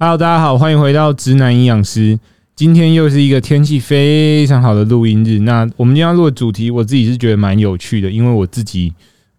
[0.00, 2.16] Hello，大家好，欢迎回到直男营养师。
[2.54, 5.40] 今天又是一个天气非常好的录音日。
[5.40, 8.92] 那我们今天要录的主题，我自己是觉得蛮有趣的，因为我自己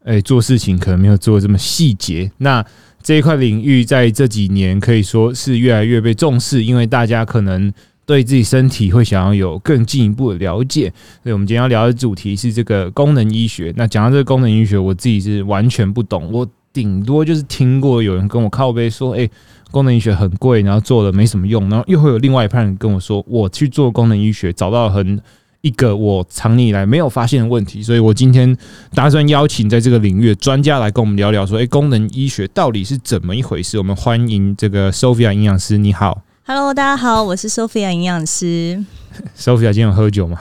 [0.04, 2.30] 诶、做事情可能没有做这么细节。
[2.40, 2.62] 那
[3.02, 7.72] 这一块领域在这几年可以说是越来越被重视，因为大家可能
[8.06, 10.92] 对自己身体会想要有更进一步的了解。
[11.24, 13.74] 所以，我们今天要聊的主题是这个功能医学。
[13.78, 19.30] 那讲到这个功能医学，我自己是完全不懂，我顶多就是听过有人跟我靠背说，诶、
[19.72, 25.20] 功能医学很贵，然后做了没什么用，然后又会有另外一派人跟我说，我去做功能医学，找到很
[25.62, 28.56] 一个我长年以来没有发现的问题，所以我今天
[28.94, 33.78] 打算邀请在这个领域的专家来跟我们聊聊，说，诶、功能医学到底是怎么一回事？
[33.78, 38.84] 我们欢迎这个 Sophia 营养师，你好 Hello，大家好，我是 Sophia 营养师。
[39.38, 40.40] Sophia 今天有喝酒吗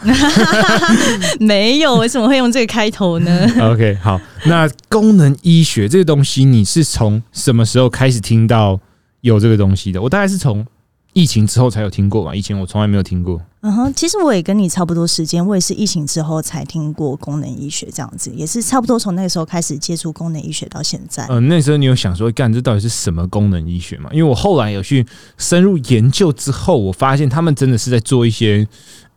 [1.40, 3.48] 没有，为什么会用这个开头呢？？
[3.60, 8.78] OK，好，那功能医学这个东西，你是从什么时候开始听到
[9.20, 10.00] 有这个东西的？
[10.02, 10.66] 我大概是从
[11.12, 13.40] 疫情之后才有听过吧，以前我从来没有听过。
[13.60, 21.26] 嗯哼，其实我也跟你差不多时间，我也是疫情之后才听过功能医学这样子，也是差不多从那个时候开始接触功能医学到现在。
[21.28, 24.08] 嗯、那时候你有想说，干这到底是什么功能医学吗？
[24.12, 25.04] 因为我后来有去
[25.36, 28.64] 深入研究之后，我发现他们真的是在做一些，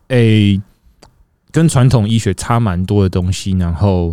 [0.08, 0.60] 诶、
[1.52, 3.52] 跟传统医学差蛮多的东西。
[3.52, 4.12] 然后，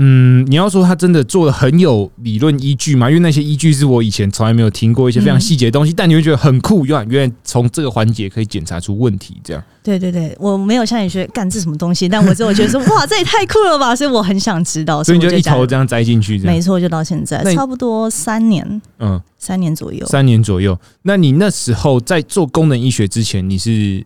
[0.00, 3.10] 嗯，你要说他真的做的很有理论依据吗？
[3.10, 9.60] 因为那些依据是我以前从来没有听过一些非常细节的东西，但你会觉得很酷，原来原来从这个环节可以检查出问题，这样。
[9.82, 20.06] 对对对，我没有像你说干这什么东西，但我只有觉得说哇，这也太酷了吧，所以我很想知道，所以你就一头这样栽进去，没错，就到现在差不多三年，嗯，三年左右。
[20.06, 20.78] 三年左右。
[21.02, 24.04] 那你那时候在做功能医学之前，你是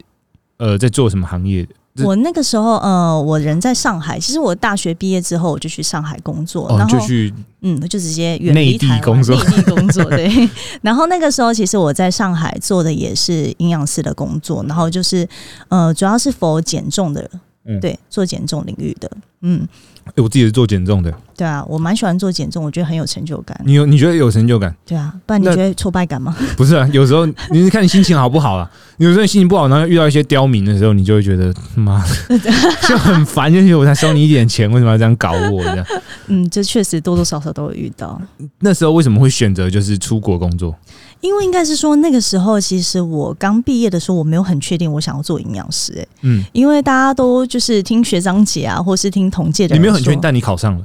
[0.56, 1.74] 呃在做什么行业的？
[1.94, 4.18] 这我那个时候，呃，我人在上海。
[4.18, 10.48] 其实我大学毕业之后，我就去上海工作，哦，然后就去嗯，就直接远离台湾工作内地工作对。
[10.80, 15.28] 然后那个时候，其实我在上海做的也是营养师的工作，然后就是
[15.68, 17.30] 呃，主要是否减重的，
[17.66, 19.10] 嗯对，做减重领域的，
[19.42, 19.68] 嗯，
[20.14, 24.74] 欸我自己是做减重的，对啊，我蛮喜欢做减重，我觉得很有成就感，你有你觉得有成就感？
[24.84, 26.36] 对啊，不然你觉得挫败感吗？
[26.56, 28.70] 不是啊，有时候你是看你心情好不好啦。
[28.98, 32.38] 有时候你心情不好，然后遇到一些刁民的时候，你就会觉得妈的
[32.88, 35.62] 就很烦，就是我才收你一点钱，为什么要这样搞我？
[35.64, 35.86] 这样
[36.28, 38.20] 嗯，这确实多多少少都会遇到。
[38.60, 40.74] 那时候为什么会选择就是出国工作？
[41.22, 50.84] 因为应该是说那个时候，其实我刚毕业的时候，我没有很确定我想要做营养师、欸，嗯，因为大家都就是听学长姐啊，或是听同届的你没有很确定，但你考上了。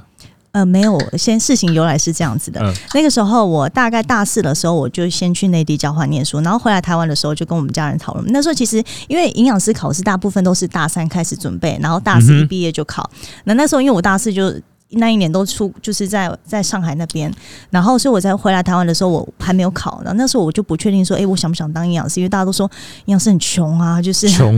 [0.52, 2.62] 呃，没有，先事情由来是这样子的。
[2.62, 8.26] 嗯那个时候我大概大四的时候，我就先去内地交换念书，然后回来台湾的时候就跟我们家人讨论。
[8.32, 13.10] 那时候其实因为营养师考试大部分都是大三开始准备，然后大四一毕业就考。
[13.44, 14.54] 那那时候因为我大四就。
[14.92, 17.32] 那一年都出就是在在上海那边，
[17.70, 20.02] 然后所以我在回来台湾的时候，我还没有考。
[20.04, 22.20] 然后那时候我就不确定说，哎、我想不想当营养师？
[22.22, 22.70] 因为大家都说
[23.06, 24.58] 营养师很穷啊，就是 穷，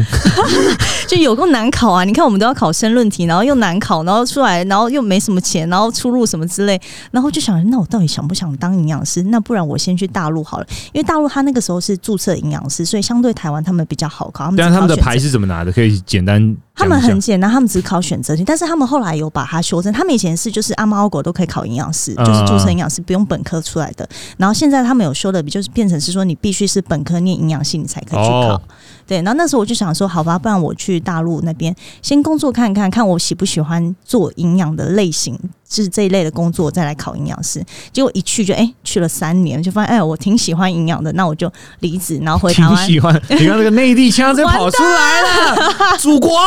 [1.08, 2.04] 就有够难考啊！
[2.04, 6.80] 你看我们都要考申论题，然后又难考，然后出来，然后又没什么钱，然后出入什么之类，
[7.12, 9.24] 然后就想，那我到底想不想当营养师？
[9.24, 14.46] 那不然我先去大陆好了，因为大陆他那个时候是注册营养师，所以相对台湾他们比较好考。
[14.46, 15.72] 他们但是他们的牌是怎么拿的？
[15.72, 19.92] 可以简单他们很简单，他们只考选择题，但是他们后来有把它修正。
[19.92, 24.08] 他们以前是就是阿猫阿狗都可以考营养师，嗯就是注册营养师不用本科出来的。
[24.38, 28.56] 然后现在他们有修的，就是变成是说你必须是本科念营养系，你才可以去考。
[28.56, 28.62] 哦
[29.10, 35.36] 对，然后那时候我就想说，好吧，不然我去大陆那边先工作看看，看我喜不喜欢做营养的类型，
[35.68, 37.66] 就是这一类的工作，再来考营养师。
[37.92, 42.76] 结果一去就哎、去了三年，就发现哎我挺喜欢营养的，那我就离职，然后回台湾。
[42.86, 43.20] 挺喜欢。
[43.30, 46.38] 你看那个内地腔就跑出来了， 祖国。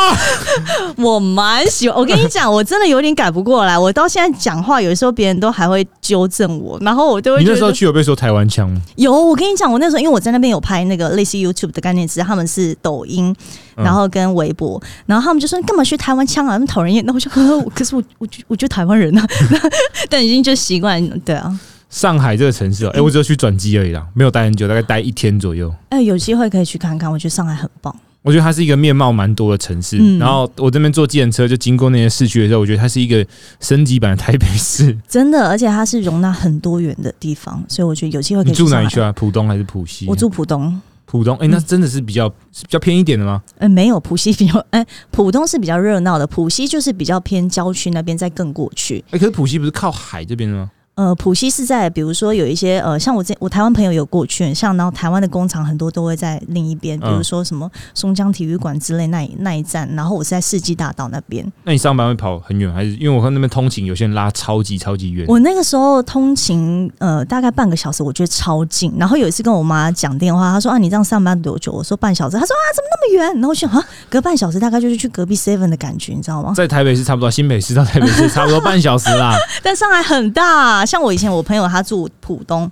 [0.95, 3.77] 我蛮喜欢，我跟你讲，我真的有点改不过来。
[3.77, 8.79] 我到现在讲话，有时候别人都还会纠正我，然后我就会你那时候去有被说台湾腔吗？
[8.95, 9.13] 有。
[9.23, 13.33] 我跟你讲，我那时候因为我在那边有拍那个类似 YouTube 的概念词，他们是抖音，
[13.77, 17.03] 嗯然后跟微博，然后他们就说你干嘛学台湾腔啊，那么讨人厌。
[17.07, 19.25] 那我就呵呵，可是我我就我就台湾人啊，
[20.09, 21.59] 但已经就习惯，对啊。
[21.89, 25.73] 上海这个城市哦，哎、我只有去转机而已啦，没有待很久，大概待一天左右。
[25.89, 27.95] 哎、有机会可以去看看，我觉得上海很棒。
[28.23, 29.97] 我觉得它是一个面貌蛮多的城市。
[29.99, 33.23] 嗯然后我这边坐计程车就经过那些市区的时候，我觉得它是一个
[33.59, 34.97] 升级版的台北市。
[35.07, 39.11] 真的，而且它是容纳很多元的地方，所以我觉得有机会可你以住哪里去啊？
[39.11, 40.07] 浦东还是浦西？
[40.07, 40.81] 我住浦东，
[41.13, 41.37] 浦东。
[41.37, 43.43] 哎、那真的是比较是比较偏一点的吗？
[43.59, 49.05] 呃，没有浦西比较，哎、 浦东是比较热闹的，浦西就是比较偏郊区那边，再更过去。
[49.11, 50.71] 哎、可是浦西不是靠海这边的吗？
[50.95, 61.43] 呃，浦西是在比如说有一些呃，像我这我台湾朋友有过去，像然后台湾的工厂很多都会在另一边，比如说什么松江体育馆之类那一那一站，然后我是在世纪大道那边。
[61.63, 65.25] 那你上班会跑很远，还是因为我看那边通勤有些人拉超级超级远？
[65.27, 68.93] 我那个时候通勤呃大概半个小时，我觉得超近。
[68.99, 71.71] 然后有一次跟我妈讲电话，她说啊你这样上班多久？
[71.71, 72.37] 我说半小时。
[72.37, 73.33] 她说啊怎么那么远？
[73.37, 76.53] 然后我想啊隔半小时大概就是去隔壁 seven 的感觉，你知道吗？
[76.55, 79.35] 在台北市差不多，新北市到台北市差不多半小时啦。
[79.63, 80.82] 但上海很大。
[80.85, 82.69] 像我以前我朋友他住浦东，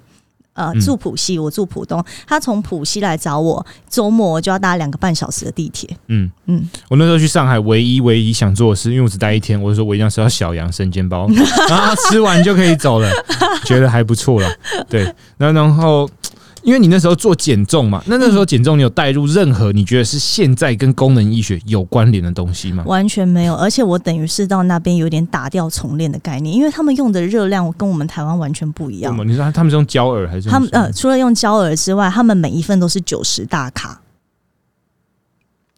[0.54, 5.90] 呃，住浦西，我住浦东，他从浦西来找我，周末就要搭两个半小时的地铁。
[6.08, 11.28] 嗯嗯，我那时候去上海，唯一唯一想做的事，因为我只待一天，我就说我一定要吃到小杨生煎包，
[11.70, 13.10] 然 后吃完就可以走了，
[13.66, 14.50] 觉得还不错了。
[14.90, 16.10] 对，那然后。
[16.64, 22.84] 因为你那时候做减重嘛，那那时候减重你有带入任何你觉得是现在跟功能医学有关联的东西吗？
[22.86, 29.16] 完全没有，而且我等于是到那边有点打掉重练的概念，因为他们用的热量跟我们台湾完全不一样。
[29.28, 30.50] 你说他们是用焦耳还是？
[30.50, 34.01] 他们呃，除了用焦耳之外，他们每一份都是九十大卡。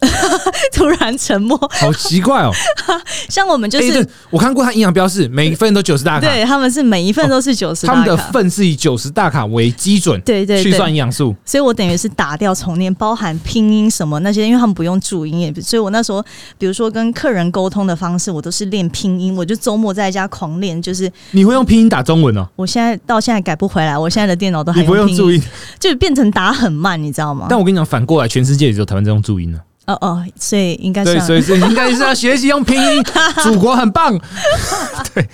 [0.73, 2.51] 突然沉默，好奇怪哦。
[3.29, 6.27] 像我们就是，我看过他营养标示，每一份都九十大卡。
[6.27, 7.87] 对，他们是每一份都是九十。
[7.87, 11.35] 他们的份是以九十大卡为基准，对对，去算营养素。
[11.45, 16.23] 所以我等于是打掉重念，包含拼音什么那些，因为他们不用注音，也所以我那时候，
[16.57, 19.35] 比如说跟客人沟通的方式，我都是练拼音。
[19.35, 22.47] 我就周末在家狂练，就是你会用拼音打中文哦。
[22.55, 25.41] 我现在到现在改不回来，我现在的电脑都还不用注音，
[25.79, 27.47] 就变成打很慢，你知道吗？
[27.49, 29.59] 但我跟你讲，反过来，全世界只有台湾在用注音呢。
[29.85, 33.03] 哦哦，所以应该是对，所以是 应该是要学习用拼音。
[33.43, 34.17] 祖国很棒，
[35.13, 35.27] 对。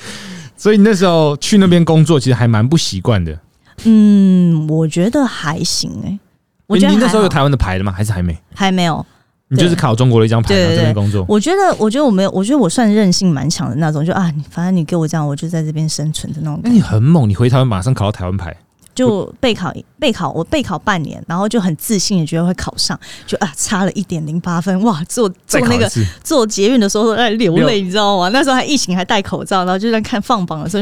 [0.57, 3.37] 所以你那时候去那边工作，其实还蛮不习惯的。
[3.85, 6.19] 嗯，我觉得还行哎。
[6.67, 7.91] 我觉得你那时候有台湾的牌了吗？
[7.91, 8.37] 还是还没？
[8.53, 9.05] 还没有。
[9.51, 11.25] 你就是考中国的一张牌在这边工作。
[11.27, 14.05] 我觉得，我觉得我没有，我觉得我算韧性蛮强的那种。
[14.05, 16.59] 就啊，你反正你给我这样，我就在这边生存的那种。
[16.63, 18.55] 那你很猛，你回台湾马上考到台湾牌。
[18.99, 25.01] 就备考备考，我备考半年，然后就很自信的觉得会考上，就啊差了一点零八分，哇！
[25.05, 25.89] 做做那个
[26.21, 28.27] 做捷运的时候都在流泪，你知道吗？
[28.33, 30.77] 那时候还疫情还戴口罩，然后就在看放榜的时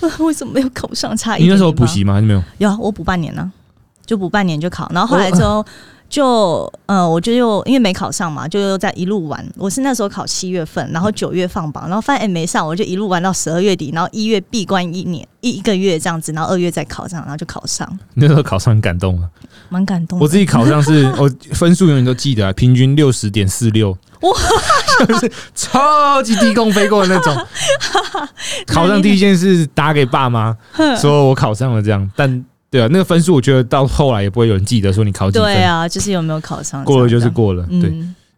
[0.00, 1.16] 候， 为什么没有考上？
[1.16, 2.14] 差一点你那时候补习吗？
[2.14, 2.42] 还是没有？
[2.58, 3.50] 有啊，我补半年呢，
[4.06, 5.66] 就补半年就考，然后后来之后。
[6.08, 9.44] 就呃，我就又因为没考上嘛，就又在一路玩。
[9.56, 17.86] 我是那时候考七月份，然后九月放榜，然后发现哎没上，我就一路玩到十二月底，然后一月闭关一年一一个月这样子，然后二月再考上，然后就考上。
[18.14, 19.28] 那时候考上很感动啊，
[19.68, 20.18] 蛮感动。
[20.20, 24.30] 我自己考上是 我分数永远都记得，啊平均六十点四六，哇，
[25.06, 27.36] 就是超级低空飞过的那种。
[28.66, 30.56] 考上第一件事打给爸妈，
[31.00, 32.44] 说我考上了这样，但。
[32.70, 35.44] 对啊，那个分数我觉得到后来也不会有人记得说你考几分。
[35.46, 37.64] 对啊，就是有没有考上，过了就是过了。
[37.80, 37.90] 对，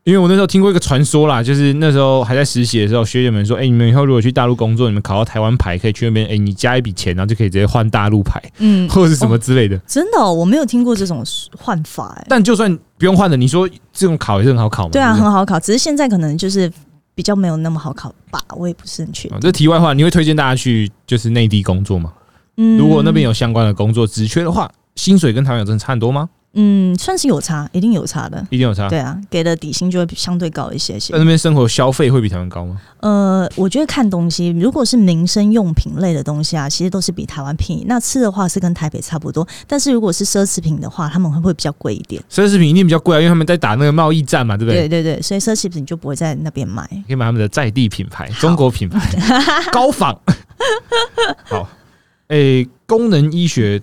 [0.04, 11.22] 因为我那时候听过一个传说啦，就是那时候还在实习的时候，学姐们说：“哎，你们以后如果去大陆工作，你们考到台湾牌，可以去那边，哎，你加一笔钱，然后就可以直接换大陆牌，嗯， 或者是什么之类的。”真的，我没有听过这种
[11.58, 12.14] 换法。
[12.18, 14.90] 哎，但就算不用换的，你说这种考也是很好考吗？
[14.92, 16.72] 对啊，很好考，只是现在可能就是
[17.14, 19.38] 比较没有那么好考吧，我也不是很确定。
[19.40, 22.12] 这题外话，你会推荐大家去就是内地工作吗？
[22.58, 24.70] 嗯，如果那边有相关的工作职缺的话。
[24.96, 26.28] 薪水跟台湾有真的差很多吗？
[26.54, 28.88] 嗯，算是有差，一定有差的，一定有差。
[28.88, 31.12] 对啊，给的底薪就会相对高一些些。
[31.12, 32.80] 在那边生活消费会比台湾高吗？
[32.98, 37.84] 呃，我觉得看东西，如果是民生用品类的东西啊，其实都是比台湾便宜。
[37.86, 42.20] 那吃的话是跟台北差不多，但是如果是奢侈品的话，他们会不会比较贵一点？
[42.28, 44.88] 奢侈品一定比较贵啊，因为他们在打那个贸易战嘛，对不对？
[44.88, 48.98] 对对对，所以奢侈品就不会在那边买，可以买他们的在地品牌，中国品牌
[49.70, 50.18] 高仿。
[51.46, 51.68] 好，
[52.28, 53.82] 诶，功能医学。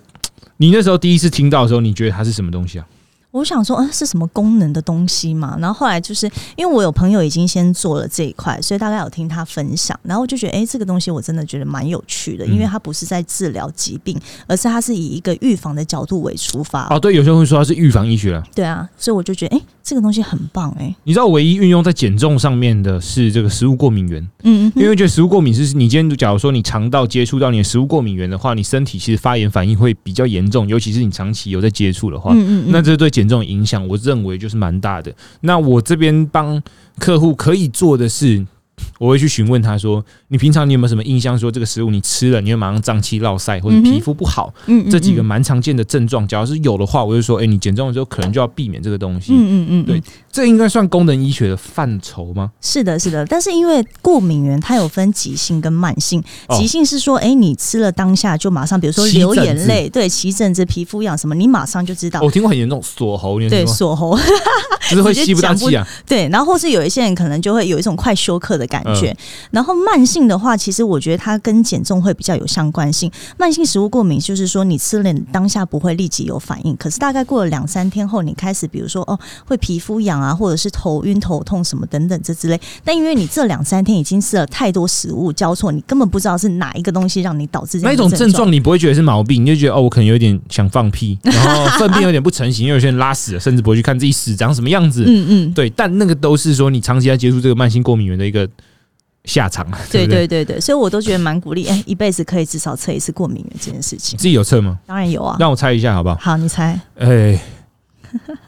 [0.57, 2.87] 你那时候第一次听到的时候，你觉得它是什么东西啊？
[3.31, 5.57] 我想说，嗯，是什么功能的东西嘛？
[5.59, 6.25] 然后后来就是
[6.55, 16.87] 因为我有朋友已经先做了这一块，所以大概有听他分享，然后我就觉得，哎，这个东西我真的觉得蛮有趣的，因为它不是在治疗疾病，而是它是以一个预防的角度为出发。
[16.95, 18.41] 哦，对，有些人会说它是预防医学。
[18.55, 20.93] 对啊，所以我就觉得，哎，这个东西很棒，哎。
[21.03, 24.27] 你知道，唯一运用在减重上面的是这个食物过敏源。
[24.41, 35.13] 嗯，因为觉得食物过敏是你今天假如说你肠道接触到你的食物过敏源的话，你身体其实发炎反应会比较严重，尤其是你长期有在接触的话，嗯嗯，那这对减这种影响，我认为就是蛮大的。
[35.41, 36.59] 那我这边帮
[36.97, 38.43] 客户可以做的是。
[38.99, 41.37] 我会去询问他说：“你平常你有没有什么印象？
[41.37, 44.53] 说这个食物你吃了，你会马上胀气、落腮或者皮肤不好？
[44.67, 46.27] 嗯，这几个蛮常见的症状。
[46.27, 49.33] 假如是有的话，我就说：哎，你减重的时候可能就要避免这个东西。
[49.33, 50.01] 嗯嗯嗯，对，
[50.31, 52.51] 这应该算功能医学的范畴吗？
[52.59, 53.25] 是的，是的。
[53.25, 56.23] 但是因为过敏源它有分急性跟慢性，
[56.57, 62.21] 急性是说，哎，你吃了当下就马上，比如说流眼泪，对，起疹子、皮肤痒什么，你马上就知道。
[62.21, 64.17] 我听过很严重锁喉，对，锁喉，
[64.89, 65.87] 就是会吸不到气啊。
[66.07, 68.65] 对，然后或是有一些人可能就会有一种快休克的。
[68.65, 69.15] 的感觉。
[69.51, 73.11] 然后慢性的话，其实我觉得它跟减重会比较有相关性。
[73.37, 82.59] 慢性食物过敏就是说你吃了你当下不会立即有反应，可是大概过了两三天后，你开始比如说哦会皮肤痒啊，或者是头晕头痛什么等等这之类。
[82.83, 95.03] 但因为你这两三天已经吃了太多食物交错，你根本不知道是哪一个东西让你导致那种症状，你不会觉得是毛病，你就觉得哦我可能有点想放屁，然后粪便有点不成形，因为有些人拉屎了，甚至不会去看自己屎长什么样子。
[95.07, 98.47] 嗯嗯，对，但那个都是说你长期在接触这个慢性过敏源的一个
[99.25, 99.65] 下场。
[99.91, 104.17] 对对对对，所以我都觉得蛮鼓励，哎，一辈子可以至少测一次过敏源这件事情。
[104.17, 104.77] 自己有测吗？
[104.85, 106.15] 当然有啊，让我猜一下好不好？
[106.19, 106.79] 好，你猜。
[106.97, 107.39] 哎，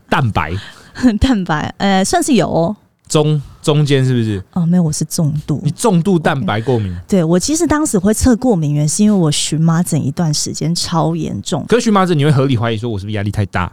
[0.09, 0.53] 蛋白，
[1.19, 2.75] 蛋白，呃，算是有哦。
[3.07, 4.43] 中中间是不是？
[4.51, 5.61] 哦，没有，我是重度。
[5.63, 6.93] 你重度蛋白过敏？
[7.07, 11.65] 对，我其实当时会测过敏源，是因为我荨麻疹一段时间超严重。
[11.69, 13.71] 可是荨麻疹，你会合理怀疑说我是不是压力太大？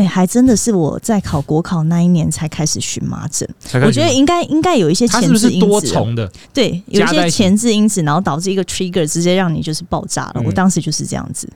[0.00, 3.48] 哎，还真的是我在考国考那一年才开始荨麻疹。
[3.84, 10.42] 我觉得应该应该有一些前置因子，多重的，对，有一些前置因子，然后导致一个 trigger 直接让你就是爆炸了。
[10.44, 11.48] 我当时就是这样子。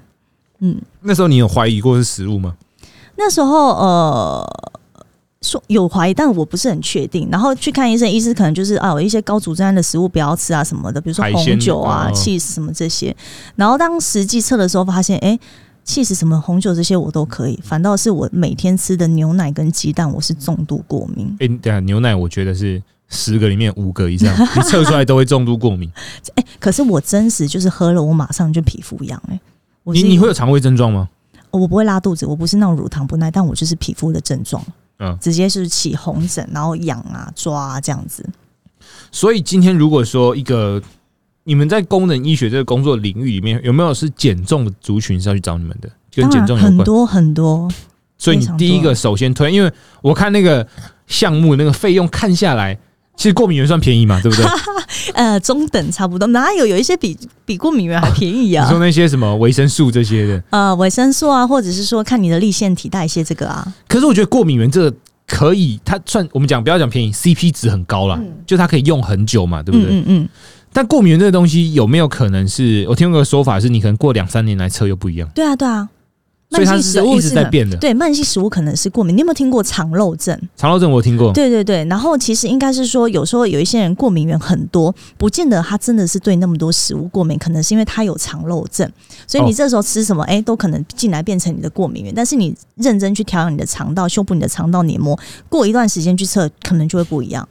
[0.60, 2.54] 嗯，那时候你有怀疑过是食物吗？
[3.16, 4.74] 那时候呃。
[5.44, 7.28] 说有怀疑，但我不是很确定。
[7.30, 13.14] 然后去看医生，医生可能就是啊，有一些高组织胺的食物不要吃啊什么的，比如说红酒啊、气什么这些。
[13.54, 15.38] 然后当实际测的时候，发现哎，
[15.84, 21.36] 气死什么红酒这些我都可以，反倒是我每天吃的牛奶跟鸡蛋，我是重度过敏。
[21.40, 25.90] 哎，对啊，牛奶我觉得是十个里面五个以上， 你测出来都会重度过敏。
[26.36, 29.22] 哎，可是我真实就是喝了，我马上就皮肤痒。
[29.28, 29.38] 哎，
[29.84, 31.08] 你你会有肠胃症状吗？
[31.50, 34.64] 我不会拉肚子，我不是那种乳糖不耐，但我就是皮肤的症状。
[34.98, 38.24] 嗯，直接是起红疹，然后痒啊、抓啊这样子。
[39.12, 40.82] 所以今天如果说一个
[41.44, 45.88] 你们在功能医学这个工作领域里面，有没有是减重的族群是要去找你们的？
[46.14, 47.70] 跟减重有关很多很多。
[48.18, 49.72] 所以你第一个首先推，因为
[50.02, 50.66] 我看那个
[51.06, 52.78] 项目那个费用看下来。
[53.16, 54.44] 其实过敏源算便宜嘛，对不对？
[55.14, 58.64] 呃，中等差不多，哪有有一些比比过敏源还便宜啊？
[58.64, 60.42] 你说那些什么维生素这些的？
[60.50, 63.72] 呃，维生素啊，或者是说看你的立腺体代谢这个啊。
[63.86, 64.96] 可是我觉得过敏源这个
[65.28, 69.90] 可以，它算我们讲不要讲便宜，CP 值很高了，就它可以用很久嘛，对不对？
[69.90, 70.28] 嗯嗯。
[70.74, 75.26] 但过敏源这个东西有没有可能是我听过个说法是，你可能过两三年来测又不一样？
[75.34, 75.88] 对啊，对啊。
[76.50, 79.16] 慢性食物一直在变的，对，慢性食物可能是过敏。
[79.16, 80.38] 你有没有听过肠漏症？
[80.56, 81.32] 肠漏症我听过。
[81.32, 88.88] 对对对，然后其实应该是说，有时候有一些人过敏源很多，不见得他真的是对那么多食物过敏，可能是因为他有肠漏症，
[89.26, 92.14] 所以你这时候吃什么，哎，都可能进来变成你的过敏源。
[92.14, 97.48] 但是你认真去调养你的肠道，修补你的肠道黏膜，过一段时间去测，可能就会不一样。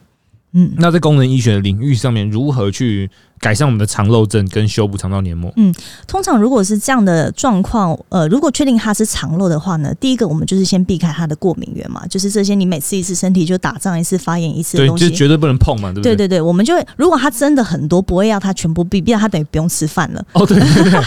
[0.53, 3.09] 嗯，那在功能医学的领域上面，如何去？
[3.43, 5.51] 改善我们的肠漏症跟修补肠道黏膜。
[5.57, 5.75] 嗯，
[6.07, 16.15] 通常如果是这样的状况，呃，如果确定它是肠漏的话呢，第一个我们就是先避开它的过敏源嘛，就是这些你每次一次身体就打仗一次发炎一次的东西，就绝对不能碰嘛，对不对？
[16.15, 20.25] 对对对，我们就会如果它真的很多，不会要它全部避，避掉它等于不用吃饭了。
[20.31, 20.99] 哦，对对对，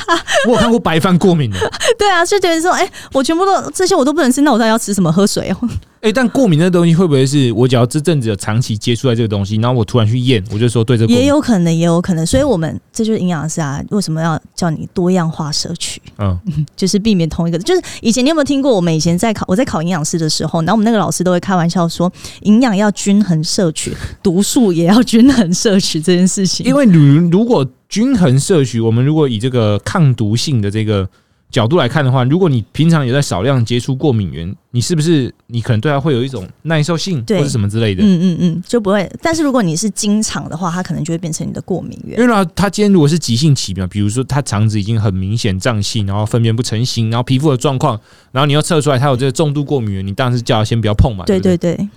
[0.46, 1.58] 我有看过白饭过敏的。
[1.98, 5.10] 对啊，就觉得说，哎，我全部都这些我都不能吃，那我到底要吃什么？
[5.10, 5.68] 喝水哦。
[6.02, 12.25] 哎，但过敏的东西会不会是我只要这阵子有长期接触在这个东西，然后我突然去验，我就说对这也有可能，也有可能。
[12.26, 16.02] 所以我们这就是营养师啊，为什么要叫你多样化摄取？
[16.18, 16.38] 嗯，
[16.76, 17.59] 就是避免同一个。
[17.59, 18.75] 就是以前你有没有听过？
[18.75, 26.66] 我们以前在考我在考营养师的时候，然后我们那个老师都会开玩笑说，营养要均衡摄取，毒素也要均衡摄取这件事情。
[26.66, 31.09] 因为如如果均衡摄取，我们如果以这个抗毒性的这个。
[31.50, 38.02] 角度来看的话，如果你平常有在少量接触过敏源，你是不是你可能对它会有一种耐受性或者什么之类的？
[38.02, 39.10] 嗯嗯嗯，就不会。
[39.22, 42.20] 但是如果你是经常的话，它可能就会变成你的过敏源。
[42.20, 47.98] 因为呢，它今天如果是急性期嘛，比如说它肠子已经很明显胀气，然后粪便不成形，然后皮肤的状况，
[48.32, 51.24] 然后你要测出来它有这个重度过敏源，你当然是叫它先不要碰嘛。
[51.24, 51.88] 对对对。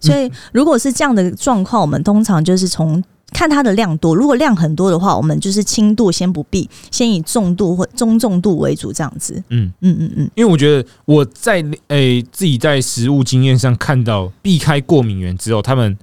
[0.00, 3.04] 所以如果是这样的状况，我们通常就是从。
[3.32, 9.34] 看它的量多，如果量很多的话，我们就是轻度先不必，先以重度或中重度为主，这样子。
[9.50, 15.96] 嗯嗯嗯嗯，因为我觉得我在诶自己在食物经验上看到，避开过敏源之后，他们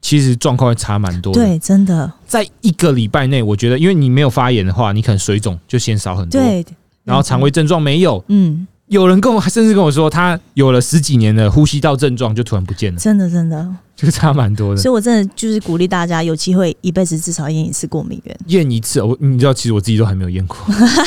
[0.00, 1.32] 其实状况会差蛮多。
[1.34, 6.40] 对，真的，在一个礼拜内，我觉得因为你没有发炎的话，你可能水肿就先少很多。
[6.40, 6.64] 对，
[7.04, 8.66] 然后肠胃症状没有，嗯。
[8.88, 12.98] 有人跟我甚至跟我说，他有了十几年的呼吸道症状，就突然不见了。
[12.98, 14.80] 真的，真的，就差蛮多的。
[14.80, 18.36] 所以我真的就是鼓励大家，有机会一辈子至少验一次过敏源。
[18.46, 20.56] 验一次，我你知道，其实我自己都还没有验过。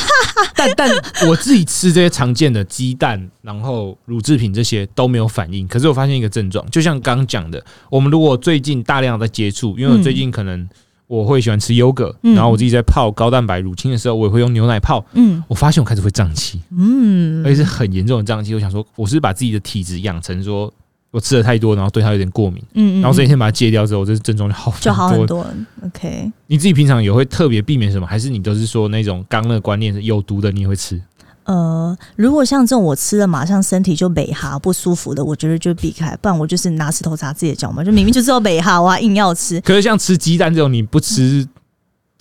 [0.54, 0.90] 但但
[1.28, 5.66] 我自己吃这些常见的鸡蛋，然后乳制品这些都没有反应。
[5.66, 10.68] 可是我发现一个症状，就像刚讲的，我们如果最近大量在接触，因为我最近可能。
[11.12, 15.04] 我会喜欢吃优格，然后我自己在泡高蛋白乳清的时候，我也会用牛奶泡。
[15.12, 18.54] 嗯，我发现我开始会胀气，嗯，而且是很严重的胀气。
[18.54, 20.72] 我想说，我是把自己的体质养成说
[21.10, 25.26] 我吃的太多，然后对它有点过敏，嗯嗯，然后这几天把它戒掉之后，这症状就好就好很多。
[25.26, 25.46] 多。
[25.84, 28.06] OK，你自己平常也会特别避免什么？
[28.06, 30.98] 还是你都是说那种刚那个观念是有毒的，你也会吃？
[31.44, 39.60] 呃，如果像这种我吃了马上身体就美哈不舒服的，我觉得就避开，不然我就是拿石头砸自己的脚嘛，就明明就知道美哈，我还硬要吃。
[39.60, 41.46] 可是像吃鸡蛋这种，你不吃。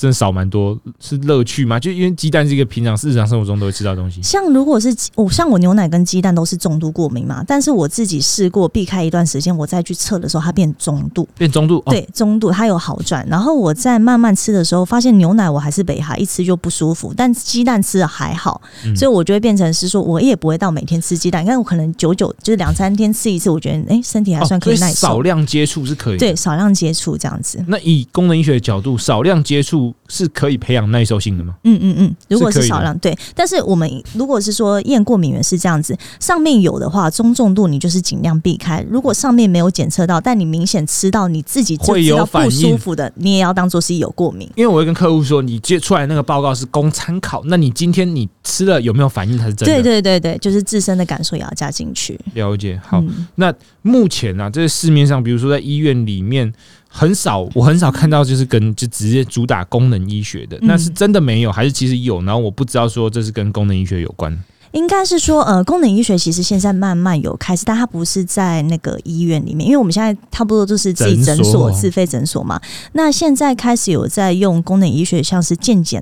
[0.01, 1.79] 真的少蛮多，是乐趣吗？
[1.79, 4.19] 就因为鸡蛋是一个平常日常生活中都会吃到的东西。
[4.23, 13.23] 像如果是我像我牛奶跟鸡蛋都是重度过敏嘛，但是我自己试过避开一段时间，我再去测的时候，它变中度，变中度，哦、对中度它有好转。
[13.29, 25.07] 然后我在慢慢吃的时候，发现牛奶我还是北哈一吃就不舒服，但鸡蛋吃的还好，嗯所以我就会变成是说我也不会到每天吃鸡蛋，但我可能久久就是两三天吃一次，我觉得哎、身体还算可以耐受。
[25.07, 26.19] 少量接触是可以的。
[26.19, 27.63] 对，少量接触这样子。
[27.67, 31.55] 那以功能医学的角度，少量接触是可以培养耐受性的吗？
[31.63, 33.17] 嗯嗯嗯，如果是少量，对。
[33.35, 38.85] 但是我们如果是说验过敏源是这样子，上面有的话，中重度你就是尽量避开。
[38.89, 44.49] 如果上面没有检测到，但你明显吃到你自己就会有知道不反应舒服的，你也要当做是有过敏。
[44.55, 49.75] 因为我会跟客户说，你接出来那个报告是供参考，那你今天你吃了有没有反应才是真的。
[49.75, 52.19] 对对对对，就是自身的感受也要加进去。
[52.33, 52.79] 了解。
[52.85, 56.51] 好，嗯那目前啊，这市面上，比如说在医院里面，
[56.93, 62.21] 很少，我很少看到就是跟就直接主打功能医学的，嗯那是真的没有，还是其实有？
[62.23, 64.37] 然后我不知道说这是跟功能医学有关。
[64.73, 72.57] 应该是说，呃，功能医学其实现在慢慢有开始，但它不是在那个医院里面，因为我们现在差不多都是自己诊所、自费诊所嘛。
[72.93, 76.01] 那现在开始有在用功能医学，像是健检。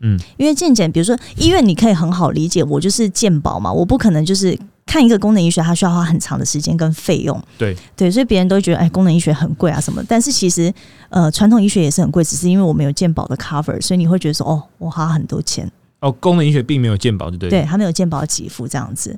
[0.00, 7.40] 嗯，因为健检，比如说医院，你可以很好理解，我就是健保嘛，我不可能就是看一个功能医学，它需要花很长的时间跟费用。
[7.58, 10.02] 对对，所以别人都觉得，哎，功能医学很贵啊什么。
[10.08, 10.72] 但是其实，
[11.10, 15.70] 呃，传统医学也是很贵，只是因为我们有健保的 cover，所以你会觉得说，哦，我花很多钱。
[16.00, 17.50] 哦，功能医学并没有健保，对不对？
[17.50, 19.14] 对，，它没有健保给付这样子。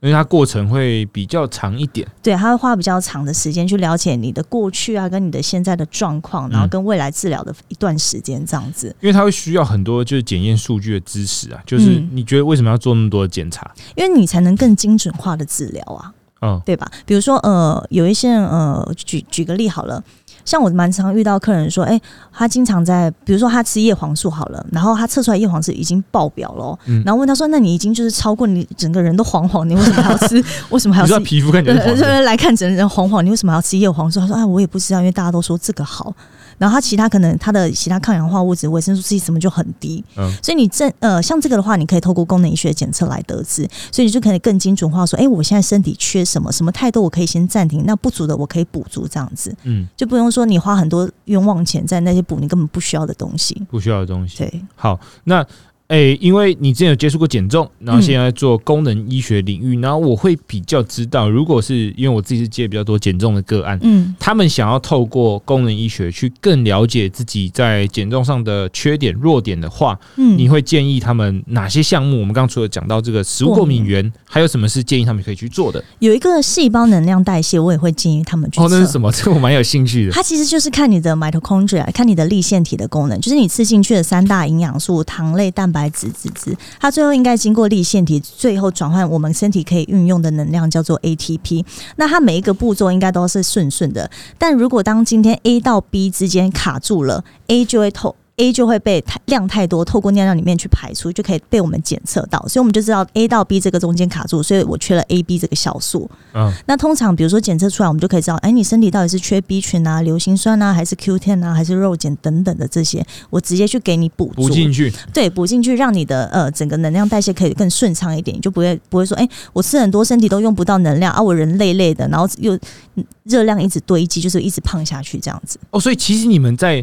[0.00, 2.06] 因为它过程会比较长一点。
[2.22, 8.94] 对，它会花比较长的时间去了解你的过去啊，跟你的现在的状况，然后跟未来治疗的一段时间这样子。
[9.00, 13.70] 因为它会需要很多就是检验数据的知识啊，就是嗯你觉得为什么要做那么多的检查？
[13.94, 16.90] 因为你才能更精准化的治疗啊，嗯，对吧？
[17.04, 20.02] 比如说，呃，有一些人，呃，举举个例好了。
[20.50, 22.00] 像我蛮常遇到客人说，哎、
[22.32, 30.44] 他经常在，比如说他吃叶黄素好了，然后他测出来叶黄素已经爆表了然后问他说，那你已经就是超过你整个人都黄黄，你为什么还要吃？
[30.70, 31.20] 为什么还要吃？
[31.20, 34.18] 皮肤看起来 来看整个人黄黄，你为什么还要吃叶黄素？
[34.18, 36.12] 他说：“哎，我也不知道，因为大家都说这个好。
[36.60, 40.30] 然后它其他可能它的其他抗氧化物质、维生素 C 什么就很低，嗯。
[40.42, 49.56] 所以你这呃像这个的话，你可以透过功能医学检测来得知，所以你就可以更精准化说，哎，我现在身体缺什么，什么太多我可以先暂停，那不足的我可以补足，这样子。
[49.62, 53.66] 嗯，就不用说你花很多冤枉钱在那些补你根本不需要的东西。
[53.70, 54.36] 不需要的东西。
[54.36, 55.42] 对，好，那
[55.90, 72.20] 诶、因为你之前有接触过减重，然后现在在做功能医学领域，然后我会比较知道，如果是因为我自己是接比较多减重的个案，嗯他们想要透过功能医学去更了解自己在减重上的缺点、弱点的话，嗯，你会建议他们哪些项目？
[72.20, 75.82] 我们刚刚除了讲到这个食物过敏源，还有什么是建议他们可以去做的？
[75.98, 79.10] 有一个细胞能量代谢，我也会建议他们去哦，那是什么？
[79.12, 80.12] 这个我蛮有兴趣的。
[80.12, 86.54] 它其实就是看你的 mitochondria，看你的立腺体的功能，就是你吃进去的三大营养素：糖类、蛋白质、滋滋。
[86.78, 91.64] 它最后应该经过立腺体，最后转换我们身体可以运用的能量，叫做 ATP。
[91.96, 98.16] 那它每一个步骤应该都是顺顺的，但如果当今天 A 到 B 之间卡住了，A 就会透。
[98.40, 106.10] A 就会被太量太多，透过尿量里面去排出，就可以被我们检测到，所以我们就知道 A 到 B 这个中间卡住，所以我缺了 A、B 这个小素。
[106.32, 122.56] 嗯，那通常比如说检测出来，我们就可以知道，哎，你身体到底是缺 B 群啊、硫辛酸啊，还是 Q10 啊，还是肉碱等等的这些，我直接去给你补补进去，对，补进去，让你的呃整个能量代谢可以更顺畅一点，你就不会不会说，哎，我吃很多，身体都用不到能量啊，我人累累的，然后又
[122.94, 125.58] 嗯热量一直堆积，就是一直胖下去这样子。
[125.70, 126.82] 哦，所以其实你们在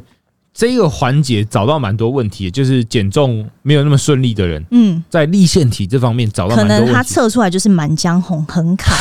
[0.58, 7.14] 这个环节找到蛮多问题，就是减重没有那么顺利的人，嗯，在立腺体这方面找到可能它蛮多问题。
[7.14, 8.96] 测出来就是满江红，很卡。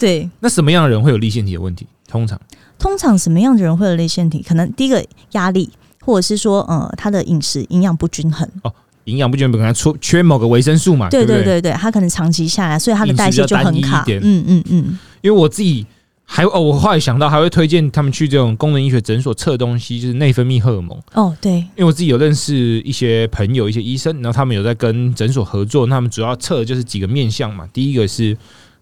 [0.00, 1.86] 对，那什么样的人会有立腺体的问题？
[2.08, 2.36] 通常
[2.76, 4.42] 通常什么样的人会有立腺体？
[4.42, 8.74] 可能第一个压力，或者是说呃他的饮食营养不均衡哦。
[9.04, 14.04] 营养不均衡，可能缺缺某个维生素嘛，对不对对对对，他可能长期下来，所以他的代谢就很卡。
[14.08, 15.86] 嗯嗯嗯，因为我自己
[16.28, 21.00] 还哦，我后来想到还会推荐他们去这种功能医学诊所测东西，就是内分泌荷尔蒙。
[21.14, 27.66] 哦对，因为我自己有认识一些朋友、一些医生，然后他们有在跟诊所合作，那他们主要测的就是几个面向嘛。
[27.72, 28.36] 第一个是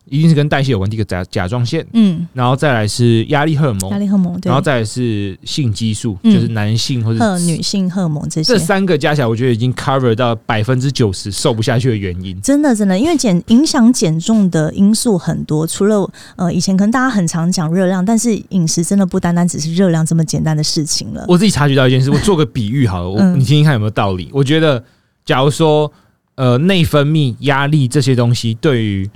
[0.06, 0.88] 一定是跟代谢有关。
[0.88, 8.58] 第一个甲甲状腺，嗯，然后再来是压力荷尔蒙压蒙，力荷尔蒙，对然后，再来是性激素，嗯就是男性或者女性荷尔蒙这些这。
[8.58, 12.40] 三个加起来，我觉得已经 cover 到百分之九十瘦不下去的原因。
[12.40, 21.24] 真的，真的，因为减影响减重的因素很多，除了呃以前可能大家很常讲热量，但是饮食真的不单单只是热量这么简单的事情了。
[21.28, 24.28] 我自己察觉到一件事， 我做个比喻好了，我、嗯你听听看有没有道理？
[24.32, 24.82] 我觉得，
[25.24, 25.90] 假如说
[26.34, 29.08] 呃内分泌、压力这些东西对于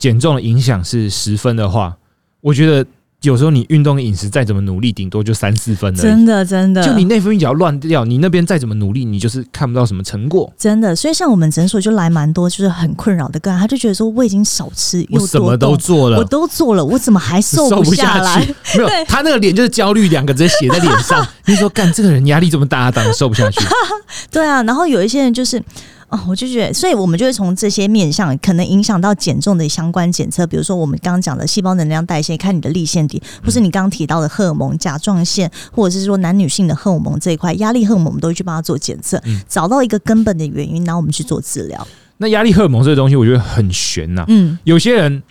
[0.00, 1.94] 减重的影响是十分的话，
[2.40, 2.84] 我觉得
[3.20, 6.02] 有时候你运动饮食再怎么努力，顶多就三四分了。
[6.02, 10.50] 真的，真的，就你内分泌只要乱掉，你那边再怎么努力，你就是看不到什么成果。
[10.56, 18.42] 真的，所以像我们诊所就来蛮多，就是很困扰的个案，他就觉得说我已经少吃又我什么，都做了我，都做了，我怎么还瘦不下来？
[18.64, 18.78] 去。
[18.78, 21.22] 没有，他那个脸就是焦虑两个直接写在脸上。
[21.44, 23.60] 你说干这个人压力这么大，当然瘦不下去。
[24.32, 25.62] 对啊，然后有一些人就是。
[26.10, 39.40] 哦，我就觉得，所以我们就会从这些面向可能影响到减重的相关检测，比如说我们刚刚讲的细胞能量代谢，看你的立腺体，或是你刚刚提到的荷尔蒙、甲状腺，或者是说男女性的荷尔蒙这一块，压力荷尔蒙，我们都会去帮他做检测，嗯。
[39.48, 41.86] 找到一个根本的原因，然后我们去做治疗。
[42.18, 44.58] 那压力荷尔蒙这个东西，我觉得很悬呐、嗯。
[44.64, 45.22] 有些人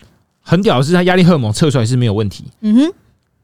[0.41, 2.93] 很屌的是，他压力荷尔蒙测出来是没有问题，嗯哼，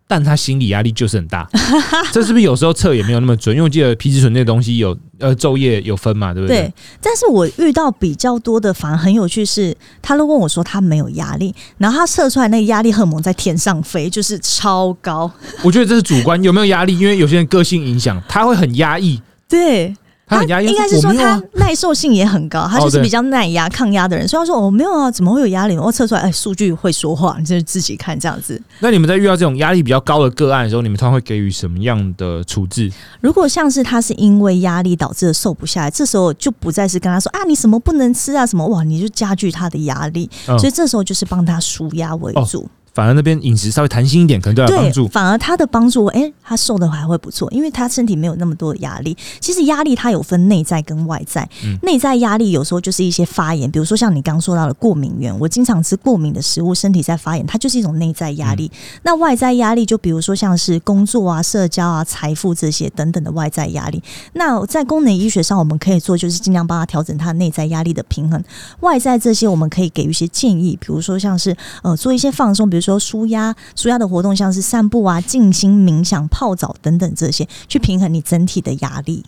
[0.08, 1.48] 但他心理压力就是很大。
[2.14, 3.56] 这是不是有时候测也没有那么准？
[3.56, 6.58] 因为我记得皮质醇那东西有呃昼夜有分嘛，对不对？
[6.62, 15.32] 对，但是我遇到比较多的，反而很有趣是，他都问我说他没有压力，然后他测出来那个压力荷尔蒙在天上飞，就是超高。
[15.64, 19.96] 我觉得这是主观有没有压力，因为有些人个性影响，他会很压抑，对，
[20.28, 21.42] 他很压抑，应该是说他。
[21.54, 24.28] 耐受性也很高，他就是比较耐压、抗压的人。
[24.28, 25.78] 所以他说我、哦、没有啊，怎么会有压力？
[25.78, 28.62] 我测出来，哎，数据会说话，你就是自己看这样子。
[28.80, 32.92] 那你们在遇到这种压力比较高的个案的时候，你们通常会给予什么样的处置？
[33.20, 40.30] 如果像是他是因为压力导致的瘦不下来，这时候就不再是跟他说啊，你什么不能吃啊，什么哇，你就加剧他的压力。
[40.48, 42.68] 嗯所以这时候就是帮他舒压为主。
[42.96, 45.08] 反而那边饮食稍微弹性一点，可能对他有帮助，。
[45.10, 49.16] 反而他的帮助，哎、他瘦的还会不错，因为他身体没有那么多的压力。
[49.42, 58.72] 其实压力它有分内在跟外在，嗯内在压力有时候就是一些发炎，比如说像你刚说到的过敏源，我经常吃过敏的食物，身体在发炎，它就是一种内在压力。
[59.04, 64.02] 那外在压力就比如说像是工作啊、社交啊、财富这些等等的外在压力。
[64.34, 68.42] 那在功能医学上，我们可以做就是尽量帮他调整他内在压力的平衡。
[68.80, 79.26] 外在这些我们可以给予一些建议，比如说像是呃做一些放松，比如说舒压、舒压的活动，像是散步啊、静心冥想、泡澡等等这些，去平衡你整体的压力。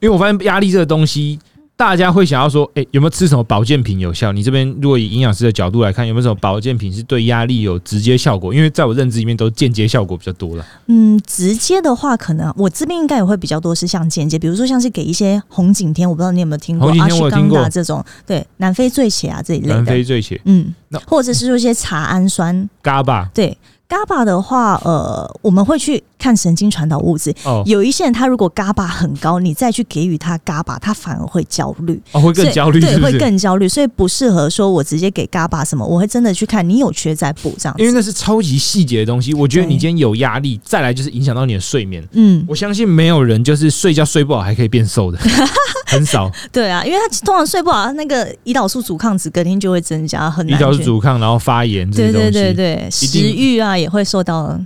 [0.00, 1.38] 因为我发现压力这个东西，
[1.80, 4.32] 大家会想要说，哎、有没有吃什么保健品有效？
[4.32, 8.52] 你这边如果以营养师的角度来看，有没有什么保健品是对压力有直接效果？
[8.52, 10.66] 因为在我认知里面，都间接效果比较多了。
[10.88, 20.74] 嗯，直接的话，可能我这边应该也会比较多是像间接，比如说像是给一些红景天，我不知道你有没有听过红景阿虚钢天我听过达这种，对，南非醉茄啊这一类的南，非醉茄、嗯，
[21.06, 23.56] 或者是说一些茶氨酸，嘎巴对。
[23.90, 27.34] GABA 的话，呃，我们会去看神经传导物质。
[27.44, 33.18] 哦有一些人，他如果 GABA 很高，你再去给予他 GABA，他反而会焦虑，哦，会更焦虑，对，会？
[33.18, 37.82] 更焦虑，所以不适合说我直接给 GABA 什么，我会真的去看你有缺再补这样子。
[37.82, 39.34] 因为那是超级细节的东西。
[39.34, 42.06] 我觉得你今天有压力，再来就是影响到你的睡眠。
[42.12, 45.18] 嗯，我相信没有人就是睡觉睡不好还可以变瘦的，
[45.90, 46.30] 很少。
[46.50, 50.82] 对啊，因为他通常睡不好，那个胰岛素阻抗值隔天就会增加，很胰岛素。
[50.82, 54.58] 阻抗，然后发炎这些东对西，对对对，食欲啊也会受到。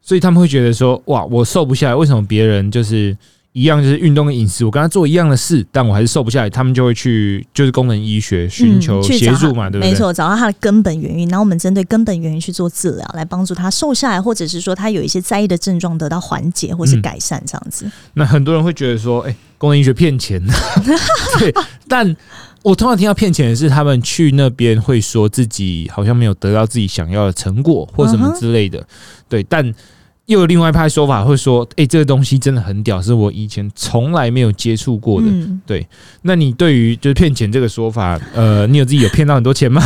[0.00, 3.16] 所以他们会觉得说，哇，我瘦不下来，为什么别人就是
[3.54, 6.50] 一样，就是运动跟饮食，我跟他做一样的事，但我还是瘦不下来？
[6.50, 9.92] 他们就会去就是功能医学寻求协助嘛，对不对？
[9.92, 17.88] 没错，找到他的根本原因，然后我们针对根本原因去做治疗，来帮助他瘦下来，或者是说他有一些在意的症状得到缓解或是嗯改善，这样子。
[18.14, 20.42] 那很多人会觉得说，哎、功能医学骗钱，
[21.38, 21.54] 对，
[21.88, 22.14] 但。
[22.64, 28.82] 我通常听到骗钱的是，他们去那边会说自己好像没有得到自己想要的成果或什么之类的，
[29.28, 29.42] 对。
[29.42, 29.74] 但
[30.26, 35.26] 又有另外一派说法会说，哎、这个东西真的很屌，是我以前从来没有接触过的。
[35.28, 35.60] 嗯，
[36.22, 39.82] 那你对于就是骗钱这个说法，呃，你有自己有骗到很多钱吗？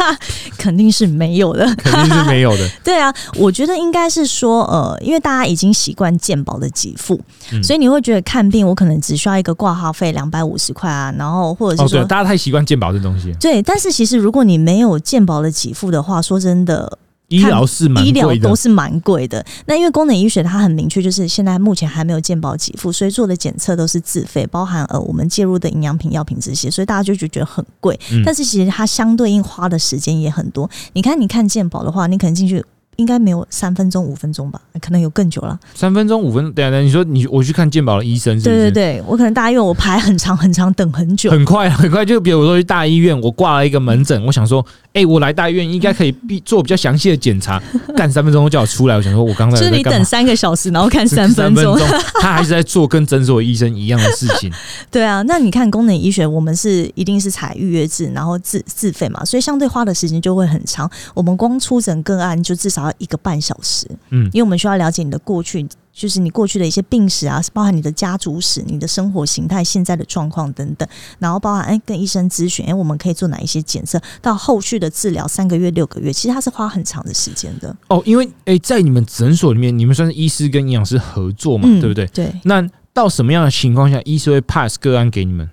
[0.58, 1.64] 肯定是没有的。
[1.76, 2.68] 肯定是没有的。
[2.84, 7.18] 对啊，我觉得应该是说，呃，因为大家已经习惯健保的给付，
[7.52, 12.04] 嗯所以你会觉得看病我可能只需要一个挂号费两百五十块啊，然后或者哦，是说。
[12.04, 18.56] 对，大家太习惯健保这东西，对，但是其实如果你没有健保的给付的话，说真的，医疗是蛮医疗贵的都。
[18.56, 19.44] 是蛮贵的。
[19.66, 27.98] 那因为功能医学它很明确，就是现在目前还没有健保给付，所以做的检测都是自费，包含呃我们介入的营养品、药品这些，所以大家就就觉得很贵。
[28.10, 30.68] 嗯但是其实它相对应花的时间也很多。
[30.94, 32.64] 你看，你看健保的话，你可能进去。
[32.98, 35.56] 应该没有三分钟、五分钟吧，可能有更久了。
[35.72, 38.42] 三分钟、五分钟，等一下等，你说你我去看健保的医生是？
[38.42, 41.30] 对对对，我可能大医院我排很长很长，等很久。
[41.30, 47.62] 很快很快，就比如说去大医院，我挂了一个门诊，我想说，哎、我来大医院应该可以必做比较详细的检查，
[47.96, 50.04] 干三分钟就叫我出来，我想说我刚才就是你等？
[50.04, 51.78] 三个小时，然后看三三分钟。
[52.14, 54.52] 他还是在做跟诊所医生一样的事情。
[54.90, 60.90] 对啊，那你看功能医学，我们是一定是采预约制，然后自自费嘛，所以相对花的时间就会很长。
[61.14, 82.06] 我们光出诊个案就至少要一个半小时，嗯因为我们需要了解你的过去，就是你过去的一些病史啊，包含你的家族史、你的生活形态、现在的状况等等，然后包含哎跟医生咨询，哎我们可以做哪一些检测，到后续的治疗三个月、六个月，其实它是花很长的时间的，哦，因为哎、在你们诊所里面，你们算是医师跟营养师合作嘛，嗯对不对？
[82.06, 85.48] 对，那到什么样的情况下，医师会 pass 个案给你们？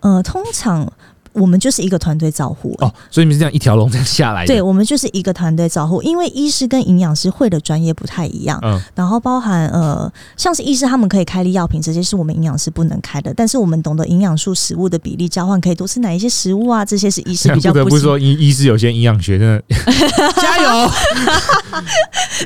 [0.00, 0.92] 呃，通常
[1.32, 4.46] 我们就是一个团队照护、哦，所以你们是这样一条龙这样下来的。
[4.46, 17.72] 对，我们就是一个团队照护，因为医师跟营养师会的专业不太一样，嗯，然后包含呃，像是医师他们可以开立药品，这些是我们营养师不能开的，但是我们懂得营养素食物的比例交换，可以多吃哪一些食物啊，这些是医师比较行。
[17.72, 19.62] 不得不说，医医师有些营养学真的
[20.36, 20.90] 加油，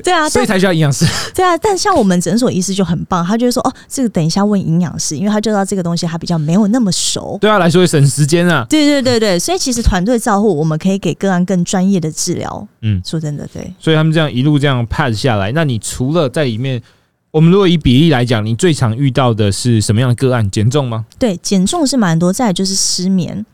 [0.04, 1.06] 对啊，所以才需要营养师。
[1.34, 7.38] 对啊，但像我们诊所医师就很棒，他就会说哦，这个等一下问营养师，因为他就知道这个东西他比较没有那么熟。
[7.40, 8.66] 对他来说会省时间啊。
[8.68, 12.68] 对对对对对，所以其实团队照护，我们可以给个案更专业的治疗。
[12.82, 13.72] 嗯说真的，对。
[13.78, 16.82] 所以他们这样一路这样 pass 下来，那你除了在里面，
[17.30, 20.50] 我们如果以比例来讲，你最常遇到的是什么样的个案？
[20.50, 21.06] 减重吗？
[21.18, 23.44] 对，减重是蛮多，再来就是失眠，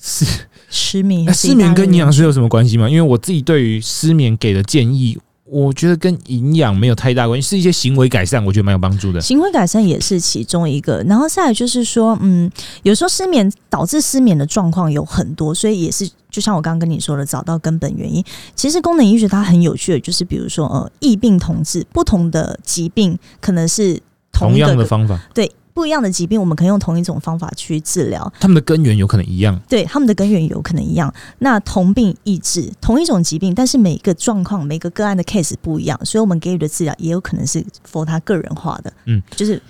[0.00, 0.24] 是
[0.68, 2.88] 失眠失眠跟营养师有什么关系吗？
[2.88, 9.20] 因为我自己对于失眠给的建议，我觉得跟营养没有太大关系，是一些行为改善，我觉得蛮有帮助的。
[9.20, 12.50] 行为改善也是其中一个，然后再来就是说，嗯，
[12.82, 18.24] 有时候失眠导致失眠的状况有很多，所以也是就像我刚刚跟你说的，找到根本原因。
[18.56, 23.94] 其实功能医学它很有趣的，就是比如说呃，异病同治，不同的疾病可能是
[24.32, 29.60] 同同样的方法，对不一样的疾病，我们可以用同一种方法去治疗，他们的根源有可能一样。
[29.68, 31.12] 对他们的根源有可能一样。
[31.40, 38.90] 那同病异治，同一种疾病，但是每个状况、每个个案的 case 不一样，所以我们给予的治疗也有可能是 for 他个人化的。
[39.04, 39.60] 嗯，就是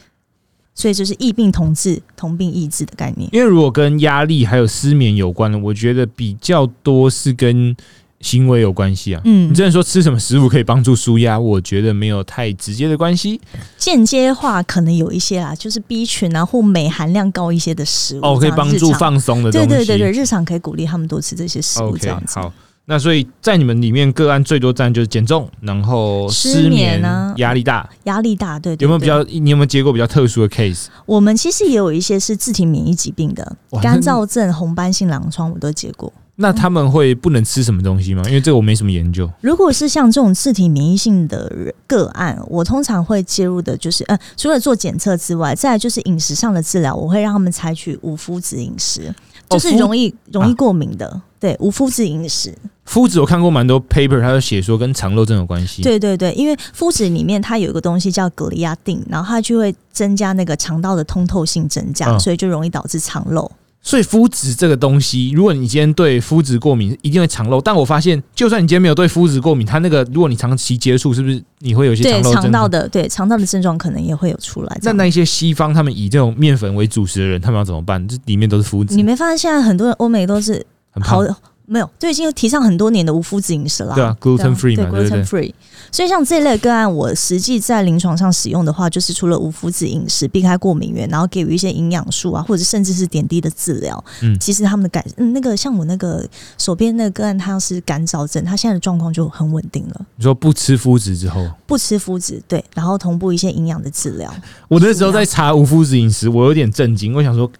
[0.77, 3.29] 所以就是异病同治、同病异治的概念。
[3.33, 7.77] 因为如果跟压力还有失眠有关的，我觉得比较多是跟
[8.21, 9.21] 行为有关系啊。
[9.25, 11.39] 嗯你，真的说吃什么食物可以帮助舒压？
[11.39, 13.41] 我觉得没有太直接的关系。
[13.79, 19.67] 间接化可能有一些啦，就是 B 群啊或镁含量高一些的食物哦，可以帮助放松的东西。
[19.69, 22.39] 对对对对，日常可以鼓励他们多吃这些食物，这样子。
[22.39, 22.53] 好。
[22.89, 29.25] 那所以在你们里面个案最多占就是减重，然后失失眠啊压力大，压力大，对有没有比较？
[29.25, 30.87] 你有没有接过比较特殊的 case？
[31.05, 36.13] 我们其实也有一些是自体免疫疾病的哇，干燥症、红斑性狼疮，我都接过。
[36.39, 38.23] 那他们会不能吃什么东西吗？
[38.27, 39.29] 因为这个我没什么研究。
[39.41, 41.51] 如果是像这种自体免疫性的
[41.87, 49.15] 个案，我通常会介入的就是，呃，除了做检测之外，再来就是饮食上的治疗，我会让他们采取无麸质饮食，
[49.49, 52.55] 就是容易、容易啊过敏的，对，无麸质饮食。
[52.87, 63.51] 麸质我看过蛮多 paper，它就写说跟肠漏症有关系。，对对对，因为麸质里面它有一个东西叫格利亚定，然后它就会增加那个肠道的通透性增加，嗯所以就容易导致肠漏。
[63.87, 67.61] 所以麸质这个东西，如果你今天对麸质过敏，一定会肠漏。
[67.61, 72.69] 但我发现，就算你今天没有对麸质过敏，它那个如果你长期接触，是不是你会有一些对肠漏症肠道？
[72.69, 74.79] 的对肠道的症状可能也会有出来。
[74.83, 78.05] 那那一些西方他们以这种面粉为主食的人，他们要怎么办？
[78.09, 83.95] 这里面都是麸质你，没发现现在很多人欧美都是很好胖，没有，就已经提倡很多年的无麸质饮食了。
[83.95, 85.53] 对啊，gluten free 嘛，对不对 gluten？free。
[85.91, 94.03] 所以像这类个案，我实际在临床上使用的话，就是除了无麸质饮食，避开过敏源，然后给予一些营养素啊，或者甚至是点滴的治疗。
[94.23, 96.27] 嗯其实他们的改，嗯，那个像我那个
[96.59, 100.01] 手边那个个案，他是干燥症，他现在的状况就很稳定了。
[100.17, 104.33] 你说不吃麸质之后，不吃麸质，对，然后同步一些营养的治疗。
[104.69, 107.51] 我那时候在查无麸质饮食，我有点震惊，我想说，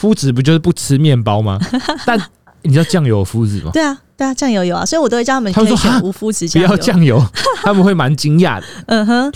[0.00, 1.60] 麸质不就是不吃面包吗？
[2.06, 2.18] 但
[2.62, 3.70] 你知道酱油有麸质吗？
[3.72, 6.68] 对啊，对啊，酱油有啊，所以我都会叫他们他们说无麸质不酱油。
[6.68, 7.26] 要酱油，
[7.62, 8.66] 他们会蛮惊讶的。
[8.86, 9.32] 嗯哼，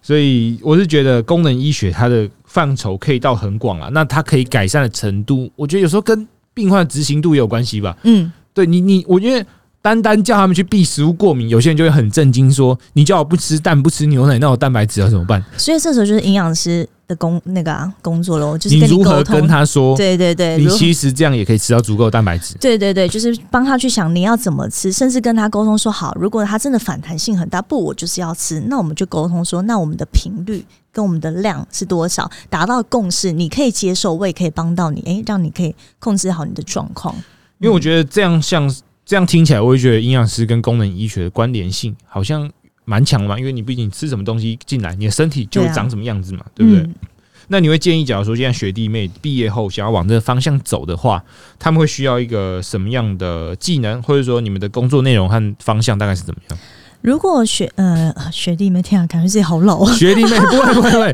[0.00, 7.96] 所以我是觉得功能医学它的范畴可以到很广啊，那它可以改善的程度，我觉得有时候跟病患的执行度也有关系吧。
[8.04, 9.46] 嗯，对你，你我觉得
[9.82, 15.44] 单单叫他们去避食物过敏，有些人就会很震惊，说你叫我不吃蛋不吃牛奶，那我蛋白质要怎么办？
[15.58, 19.48] 所以这时候就是营养师的工那个啊工作喽，就是你如何跟。
[19.48, 22.54] 他说，对对对，你其实这样也可以吃到足够的蛋白质？
[22.60, 37.14] 对对对，就是帮他去想你要怎么吃，甚至跟他沟通说好，如果他真的反弹性很大，不，我就是要吃，那我们就沟通说，那我们的频率跟我们的量是多少，达到共识，你可以接受，我也可以帮到你，诶，让你可以控制好你的状况。
[37.58, 38.70] 因为我觉得这样像
[39.06, 42.50] 这样听起来，我会觉得营养师跟功能医学的关联性好像
[42.88, 46.80] 蛮强嘛，因为你毕竟吃什么东西进来，你的身体就对啊长什么样子嘛，对不对？
[46.80, 46.94] 嗯
[47.50, 51.24] 那你会建议，假如说现在学弟妹毕业后想要往这个方向走的话，
[51.58, 56.58] 他们会需要一个什么样的技能，或者说你们的工作内容和方向大概是怎么样？
[57.00, 59.92] 如果学呃学弟妹，天啊，感觉自己好老啊。
[59.94, 61.12] 学弟妹不会不会不会，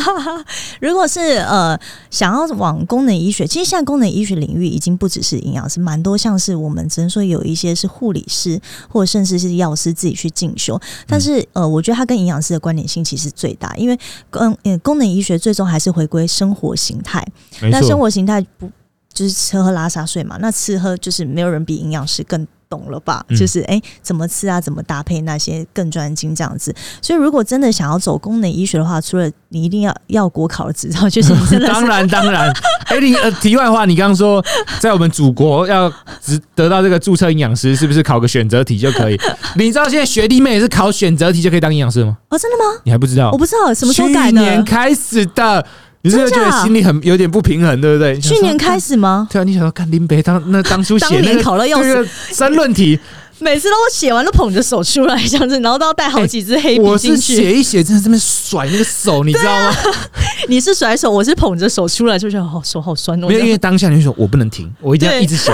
[0.80, 1.78] 如果是呃
[2.10, 10.80] 想要往功能医学，其实现在功能医学领域已经不只是营养师，蛮多像是我们只能说有一些是护理师，或者甚至是药师自己去进修。
[11.06, 13.98] 但是呃，我觉得它跟营养师的关联性其实最大，因为
[14.30, 17.22] 功呃功能医学最终还是回归生活形态。
[17.60, 18.70] 没那生，活形态不
[19.12, 20.38] 就是吃喝拉撒睡嘛？
[20.40, 23.22] 那吃喝就是没有人比营养师更懂了吧？
[23.28, 26.74] 嗯就是诶怎么吃啊，怎么搭配那些更专精这样子。
[27.02, 32.50] 所以如果真的想要走功能医学的话，除了你一定要要国考的执照， 就是你真的当然 当然。
[32.86, 34.42] 哎、你呃，题外话，你刚刚说
[34.80, 39.18] 在我们祖国要只得到这个注册营养师，是不是考个选择题就可以？
[39.56, 42.16] 你知道现在学弟妹也是考选择题就可以当营养师吗？
[42.30, 42.80] 哦，真的吗？
[42.84, 43.38] 你还不知道我？
[43.38, 45.64] 不知道什么时候改去年，开始的，
[46.02, 48.18] 你是不是觉得心里很有点不平衡，对不对？
[48.20, 48.92] 去年开始。
[48.96, 49.26] 吗？
[49.30, 52.98] 对啊，你想要看林北当那当初写那个考到要死，这个申论题，
[53.40, 57.34] 每次都我写完都捧着手出来这样子，然后都要带好几支黑笔我是进去。
[57.36, 59.74] 写一写，真的这边甩那个手，你知道吗？
[60.48, 63.28] 你是甩手，我是捧着手出来，就觉得好手好酸哦。
[63.28, 65.50] 没有，因为当下你就说我不能停，我一定要一直写，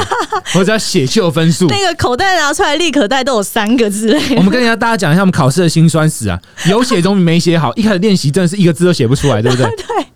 [0.56, 1.68] 我只要写就有分数。
[1.70, 4.20] 那个口袋拿出来，立可袋都有三个之类。
[4.36, 7.72] 我们跟人家大家讲一下我们考试的辛酸史啊，有写总比没写好。
[7.76, 10.06] 一开始练习真的是一个字都写不出来，对不对对？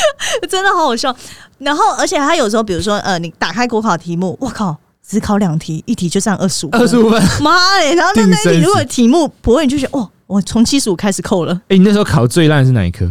[0.48, 1.14] 真的好好笑。
[1.58, 7.20] 然后，而且他有时候，比如说，呃，你打开国考题目，我靠，只考两题，一题就占二十五，二十五分。
[7.20, 7.94] 哎、妈嘞！
[7.94, 11.54] 然后那那一题如果题目不会，你就觉得哦，我从七十五开始扣了。
[11.68, 13.10] 哎你那时候考最烂是哪一科？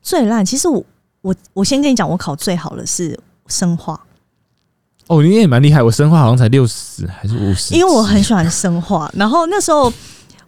[0.00, 0.82] 最烂，其实我
[1.20, 4.00] 我我先跟你讲，我考最好的是生化，
[5.08, 9.10] 哦，你也蛮厉害，我生化好像才六十还是五十，因为我很喜欢生化。
[9.14, 9.92] 然后那时候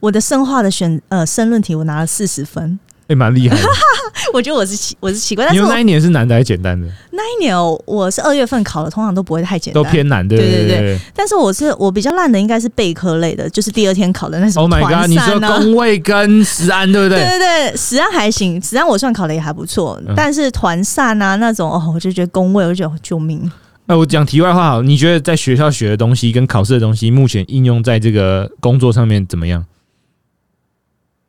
[0.01, 2.79] 我的生化的选呃申论题，我拿了四十分。
[3.09, 3.63] 也蛮厉害的。
[4.33, 6.87] 我觉得我是奇我是奇怪，但是我那一年是难的还是简单的？
[7.13, 15.11] 那一年哦我是二月份考的，通常都不会太简单，都偏难，对对对对对但是我是我比较烂的，应该是备科类的，就是第二天考的那什 Oh 么 my 团 god！
[15.11, 15.59] 你说散啊。
[15.59, 17.39] 工位跟实安对不对对？
[17.39, 17.39] 对
[17.71, 23.51] 对，实案还行，实安我算考的也还不错，嗯但是团散啊那种哦，我就觉得工位，我就觉得救命。
[23.87, 29.65] 哎，我讲题外话好，你觉得在学校学的东西跟考试的东西，目前应用在这个工作上面怎么样？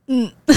[0.08, 0.56] 嗯，哎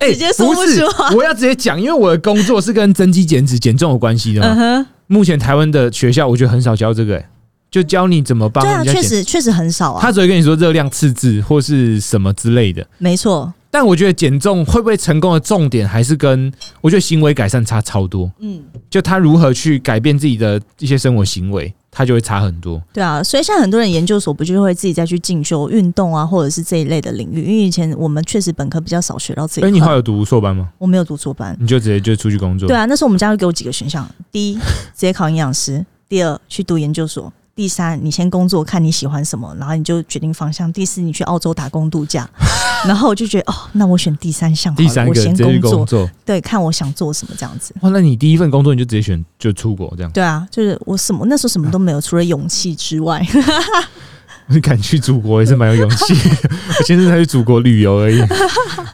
[0.00, 4.54] 直接说不不是出话，我要直接讲，因为我的工作是跟增肌减脂减重有关系的嘛。
[4.58, 7.28] 嗯，目前台湾的学校，我觉得很少教这个、欸，
[7.70, 8.84] 就教你怎么帮对啊。
[8.84, 12.86] 确实确实很少啊，他只会跟你说热量赤字或是什么之类的。
[12.98, 18.30] 没错，但我觉得减重会不会成功的重点，还是跟我觉得行为改善差超多。
[18.40, 22.78] 嗯，就他如何去改变自己的一些生活行为，他就会差很多。
[22.92, 30.68] 对啊，所以现在很多人研究所不就会自己再去进修运动啊，或者是这一类的领域，因为以前我们确实本科比较少学到这哎、一块，你后来有读硕班吗？
[30.76, 32.68] 我没有读硕班，你就直接就出去工作？
[32.68, 34.60] 对啊，那时候我们家会给我几个选项：第一，直
[34.92, 42.28] 接考营养师；第二，去读研究所；第三，你先工作，看你喜欢什么，然后你就决定方向；第四，你去澳洲打工度假。
[42.86, 46.10] 然后我就觉得，哦，那我选第三项第三我先个直接去工作，工作。
[46.26, 47.74] 对，看我想做什么这样子。
[47.80, 50.12] 哇，那你第一份工作你就直接选就出国这样？
[50.12, 53.26] 对啊，就是我什么那时候什么都没有，除了勇气之外。
[54.48, 56.14] 你敢去祖国也是蛮有勇气。
[56.78, 58.20] 我现在才去祖国旅游而已，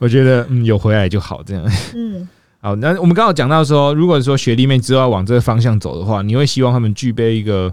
[0.01, 1.63] 我觉得嗯有回来就好这样。
[1.95, 2.27] 嗯，
[2.61, 7.71] 好，那我们刚好讲到说，如果说学弟妹之后要往这个方向走的话，你会希望他们具备一个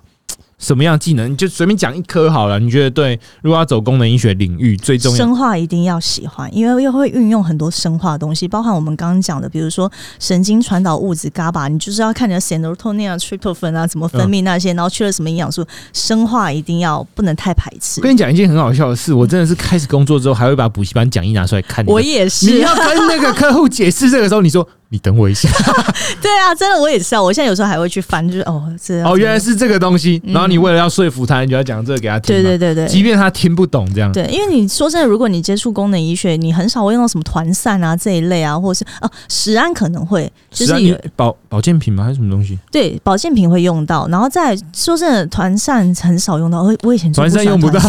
[0.59, 1.31] 什么样技能？
[1.31, 2.59] 你就随便讲一科好了。
[2.59, 3.19] 你觉得对？
[3.41, 18.03] 如果要走功能医学领域，最重要生化一定要喜欢，因为又会运用很多生化的东西，包含我们刚刚讲的，比如说神经传导物质 GABA，你就是要看你的 serotonin 啊、tryptophan 啊怎么分泌那些，然后缺了什么营养素，生化一定要不能太排斥我。
[18.03, 21.85] 跟你讲一件很好笑的事，我真的是开始工作之后，还会把补习班讲义拿出来看。
[21.85, 25.49] 我也是你，要跟那个客户解释这个时候，你说你等我一下。
[26.21, 30.21] 对啊，真的我也是啊，我现在有时候还会去翻，就是哦，这哦，原来是这个东西。
[30.25, 32.35] 嗯然后你为了要说服他，你就要讲这个给他听。
[32.35, 32.57] 对对。
[32.59, 42.03] 对对，即便他听不懂这样，对，因为你说真的，如果你接触功能医学，你很少会用到什么团散啊这一类啊，或者是哦，食安可能会，就是保保健品吗？
[42.03, 42.57] 还是什么东西？
[42.71, 46.61] 对保健品会用到，然后再说真的，团散很少用到。
[46.61, 47.79] 我我以前团不喜欢膳用不到，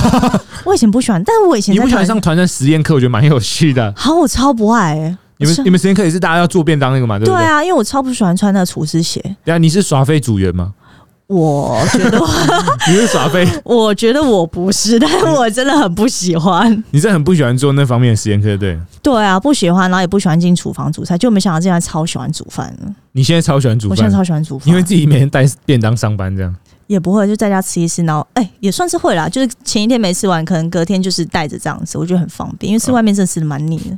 [0.64, 2.94] 我以前不喜欢，但是我以前你不喜欢上团扇实验课？
[2.94, 3.92] 我觉得蛮有趣的。
[3.96, 5.16] 好，我超不爱、欸。
[5.46, 7.36] 是你们你们实验课也是大家要做便当那个嘛，对不对？
[7.36, 9.20] 对啊，因为我超不喜欢穿那个厨师鞋。
[9.44, 10.74] 对啊，你是耍废组员吗？
[11.26, 12.18] 我觉得，
[12.90, 16.70] 你是耍废， 我觉得我不是，但是我真的很不喜欢。
[16.90, 18.76] 你真的很不喜欢做那方面的实验课，对？
[19.00, 22.92] 对啊，不喜欢，然后也不喜欢进厨房煮菜，就没想到现在超喜欢煮饭了。
[23.12, 26.52] 你现在超喜欢煮饭我现在，超喜欢煮饭，因为自己每天带便当上班这样。
[26.88, 29.28] 也不会，就在家吃一吃，然后哎、也算是会啦。
[29.28, 33.96] 就是前一天没吃完，可能隔天就是带着这样子，我觉得很方便，因为吃外面真的吃的蛮腻的。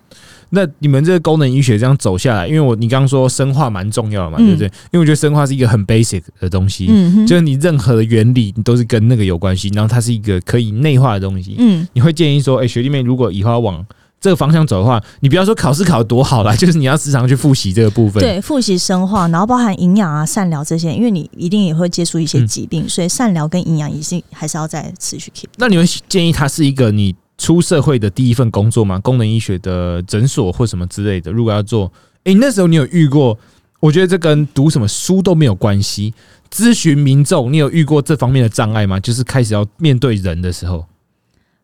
[0.55, 4.67] 那你们这个功能医学这样走下来，因为我你刚刚说生化蛮重要的嘛，嗯对不对？
[4.67, 6.87] 因为我觉得生化是一个很 basic 的东西，
[7.27, 11.57] 就是你任何的原理你都是跟那个有关系，然后它是一个可以内化的东西。
[11.59, 13.83] 嗯，你会建议说，哎、学弟妹如果以后要往
[14.21, 18.23] 这个方向走的话，你不要说考试考得多好啦， 就是你要时常去复习这个部分。
[18.23, 25.47] 对，复习生化，然后包含营养啊、善疗这些，因为你一定也会接触一些嗯疾病，所以善疗跟营养也是还是要再持续 keep。
[25.57, 29.01] 那你会建议它是一个你出社会的第一份工作嘛？
[29.01, 31.91] 功能医学的诊所或什么之类的，如果要做，
[32.23, 33.37] 哎、那时候你有遇过？
[33.81, 36.15] 我觉得这跟读什么书都没有关系。
[36.55, 39.01] 咨询民众，你有遇过这方面的障碍吗？
[39.01, 40.87] 就是开始要面对人的时候，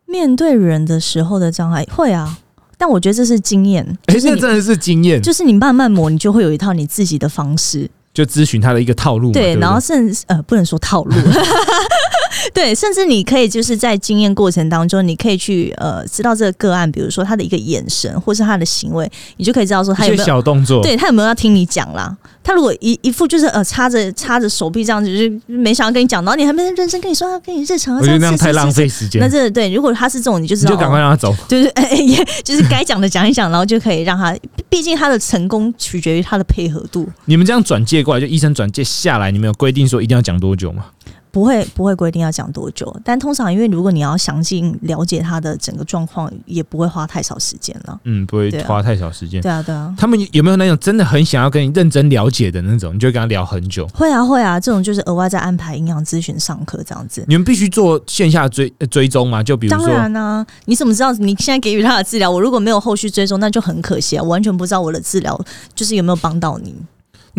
[0.05, 2.37] 面对人的时候的障碍会啊，
[2.77, 7.89] 但我觉得这是经验，哎、就是你那真的是经验，就就是你慢慢磨，你就会有一套你自己的方式。
[8.13, 9.31] 就咨询他的一个套路。
[9.31, 11.13] 对，然后甚至呃，不能说套路，
[12.53, 20.25] 对，甚至你可以就是在经验过程当中，你可以去呃知道这个个案，比如说他的一个眼神或是他的行为，你就可以知道说他有没有。
[20.25, 22.15] 小动作，对他有没有要听你讲啦？
[22.43, 28.87] 他如果一一副就是呃插着插着手臂这样子，就是没想要跟你讲，然后你还没认真跟你说要跟你日常，我觉得那样太浪费。
[28.87, 31.35] 时间那，这对，如果他是这种，你就知道你就赶快哦让他走。
[31.47, 34.35] 就是哎，哎也就是该讲的讲一讲，然后就可以让他，
[34.67, 37.07] 毕竟他的成功取决于他的配合度。
[37.25, 40.85] 你们这样转介过来，就医生转介下来，你们有规定说一定要讲多久吗？
[41.31, 47.99] 不会不会规定要讲多久，但通常因为如果你要详尽了解他的整个状况，也不会花太少时间了。
[48.03, 49.41] 嗯，不会花太少时间。
[49.41, 53.87] 对啊，对啊，他们有没有那种真的很想要跟你认真了解的那种，你就跟他聊很久？
[53.89, 57.23] 会啊会啊，这种就是额外再安排营养咨询上课这样子。
[57.27, 59.43] 你们必须做线下追呃追踪吗？
[59.43, 62.29] 就比如说当，然呢、你怎么知道你现在给予他的治疗？
[62.29, 64.23] 我如果没有后续追踪，那就很可惜啊！
[64.23, 65.39] 我完全不知道我的治疗
[65.75, 66.73] 就是有没有帮到你。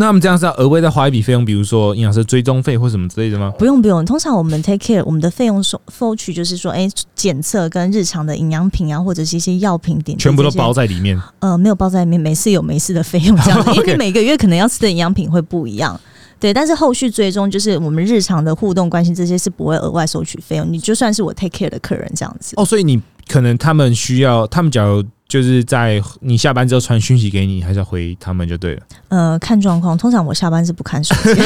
[0.01, 3.53] 那我们这样是要额外再花一笔费用，比如说营养师追踪费或什么之类的吗？
[3.59, 11.21] 不用不用，通常我们 take care 我们的费用收收取就是说，哎、检测跟日常的营养品啊，或者是一些药品点全部都包在里面。
[11.41, 16.01] 呃，没有包在里面，每次有每次的费用这样子， 因为你每个月可能要吃的营养品会不一样。
[16.41, 22.55] 对，但是后续追踪就是我们日常的互动关系这些是不会额外收取费用，你就算是我 take care 的客人这样子。
[22.57, 31.41] 哦，所以你可能他们需要，他们假如就是在你下班之后传讯息给你，还是要回他们就对了，呃，看状况，通常我下班是不看手机，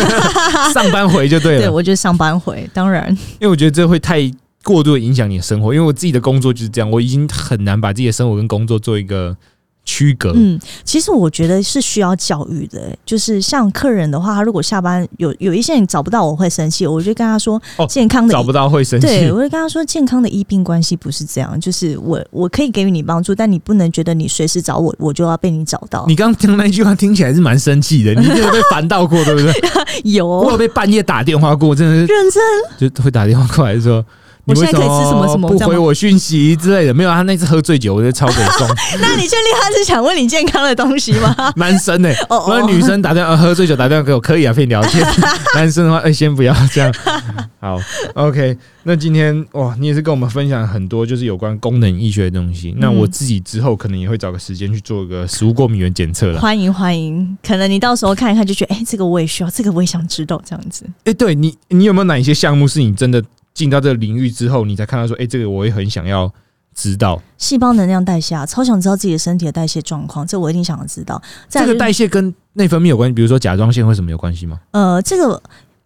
[0.73, 1.61] 上班回就对了。
[1.63, 2.69] 对我就上班回。
[2.73, 4.31] 当然，因为我觉得这会太
[4.63, 9.37] 过度的影响你的生活，因为我自己的工作就是这样，我已经很难把自己的生活跟工作做一个
[9.85, 10.33] 区隔。
[10.35, 26.05] 嗯，其实我觉得是需要教育的、就是像客人的话，他如果下班有有一些人找不到我会生气，我就跟他说哦健康的找不到会生气对，我，就跟他说，健康的医病关系不是这样，就是我我可以给予你帮助，但你不能觉得你随时找我，我就要被你找到。
[26.09, 29.53] 你刚刚听那句话听起来是蛮生气的，你真的被烦到过，对不对？
[30.11, 32.91] 有我有被半夜打电话过，真的是认真？
[32.91, 34.05] 就会打电话过来说。
[34.47, 36.93] 你现在可以吃什么什么不回我讯息之类的？
[36.93, 38.69] 没有，他那次喝醉酒，我就超给送。
[39.01, 41.35] 那你确定他是想问你健康的东西吗？
[41.57, 45.07] 男生呢、哦哦我女生打电话、呃喝醉酒打电话给我可以啊，可以聊天。
[45.55, 46.93] 男生的话，哎、先不要这样。
[47.61, 47.81] 好
[48.15, 48.57] ，OK。
[48.83, 52.75] 那今天哇，你也是跟我们分享很多就是有关功能医学的东西。
[52.77, 56.39] 那我自己之后可能也会找个时间去做一个食物过敏原检测了。
[56.39, 60.85] 欢迎欢迎，可能你到时候看一看就觉得，哎、这个我也需要，这个我也想知道，这样子。
[61.05, 63.25] 哎、对你，你有没有哪一些项目是你真的
[63.55, 66.31] 进到这个领域之后，你才看到说，哎、这个我也很想要
[66.75, 67.23] 知道。
[67.39, 71.23] 细胞能量代谢啊，超想知道自己的身体的代谢状况，这我一定想要知道。
[71.49, 74.61] 就是这个代谢跟内分泌有关系，比如说甲状腺为什么有关系吗？
[74.73, 75.41] 呃，这个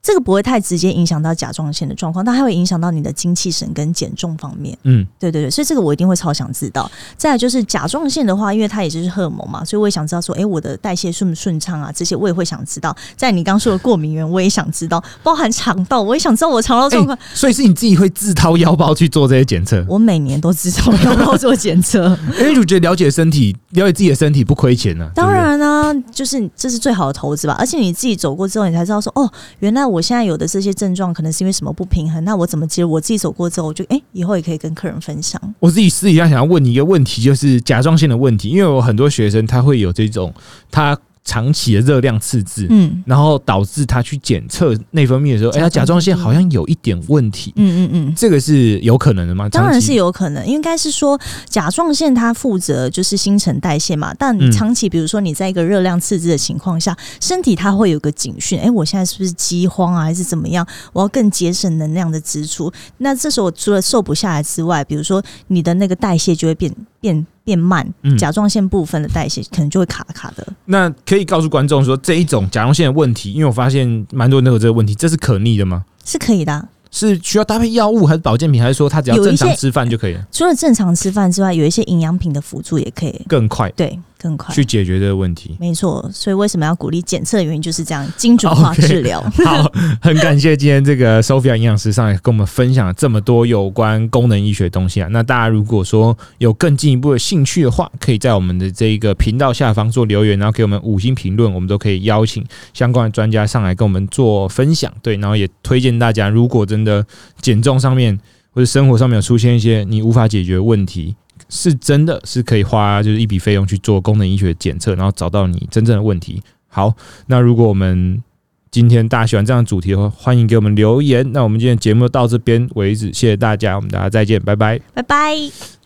[0.09, 4.75] 这个不会太直接影响到甲状腺的状况，但它会影响到你的精气神跟减重方面。
[4.85, 6.91] 嗯，对对对，所以这个我一定会超想知道。
[7.15, 11.93] 再来就是甲状腺的话，因为它也就是荷尔蒙嘛，所以我也想知道说，诶，我的代谢顺不顺畅啊？
[11.95, 12.97] 这些我也会想知道。
[13.19, 17.19] 在你刚说的过敏源，我也想知道，包含肠道，我也想知道我肠道状况。
[17.35, 22.17] 所以是你自己会自掏腰包去做这些检测，我每年都自掏腰包做检测。
[22.39, 27.55] 因为我觉得了解身体、了解自己的身体不亏钱呢、当然呢、就是这是最好的投资吧。
[27.59, 32.23] 而且你自己走过之后，你才知道说，哦，原来我我现在有的这些症状可能是因为什么不平衡。
[32.23, 32.85] 那我怎么接？
[32.85, 35.43] 我自己走过之后，我就诶，以后也可以跟客人分享。
[35.59, 40.33] 我自己私底下想要问你一个问题，就是甲状腺的问题，因为我很多学生他会有这种
[40.71, 40.97] 他
[41.29, 48.15] 长期的热量赤字，嗯然后导致他去检测内分泌的时候，哎、他甲状腺好像有一点问题，嗯嗯嗯。
[48.17, 49.47] 这个是有可能的吗？
[49.51, 60.67] 当然是有可能，应该是说甲状腺它负责就是新陈代谢嘛，但长期比如说你在一个热量赤字的情况下，身体它会有个警讯，诶，我现在是不是饥荒啊，还是怎么样？
[60.95, 62.73] 我要更节省能量的支出。
[62.97, 67.27] 那这时候除了瘦不下来之外，比如说你的那个代谢就会变变。
[67.49, 68.15] 变慢，嗯。
[68.19, 70.47] 甲状腺部分的代谢可能就会卡卡的。
[70.67, 75.83] 那可以告诉观众说，这一种甲状腺的问题，因为我发现蛮多人都有这个问题，这是可逆的吗？
[76.05, 80.13] 是可以的啊、是需要搭配药物还是保健品，还是说他只要正常吃饭就可以？
[80.13, 83.71] 了，除了正常吃饭之外，有一些营养品的辅助也可以，更快。
[83.71, 84.55] 对，更快。
[84.55, 85.57] 去解决这个问题？
[85.61, 89.21] 没错，所以为什么要鼓励检测的原因就是这样，精准化 治疗。
[89.45, 95.09] 好，很感谢今天这个 Sophia 营养师上来跟我们分享了这么多有关功能医学的东西啊。
[95.11, 102.45] 那大家如果说有更进一步的兴趣的话，可以在我们的这一个频道下方做留言，然后给我们五星评论，我们都可以邀请
[102.75, 104.93] 相关的专家上来跟我们做分享。
[105.03, 107.07] 对，然后也推荐大家，如果真的
[107.41, 108.19] 减重上面
[108.51, 111.15] 或者生活上面有出现一些你无法解决的问题。
[111.49, 116.43] 是真的是可以花就是一笔费用去做功能医学检测，然后找到你真正的问题。
[116.67, 116.95] 好，
[117.27, 118.23] 那如果我们
[118.71, 121.33] 今天大家喜欢这样的主题的话，欢迎给我们留言。
[121.33, 124.79] 那我们今天节目到这边为止，谢谢大家，我们大家再见，拜拜。
[124.93, 125.78] 拜拜。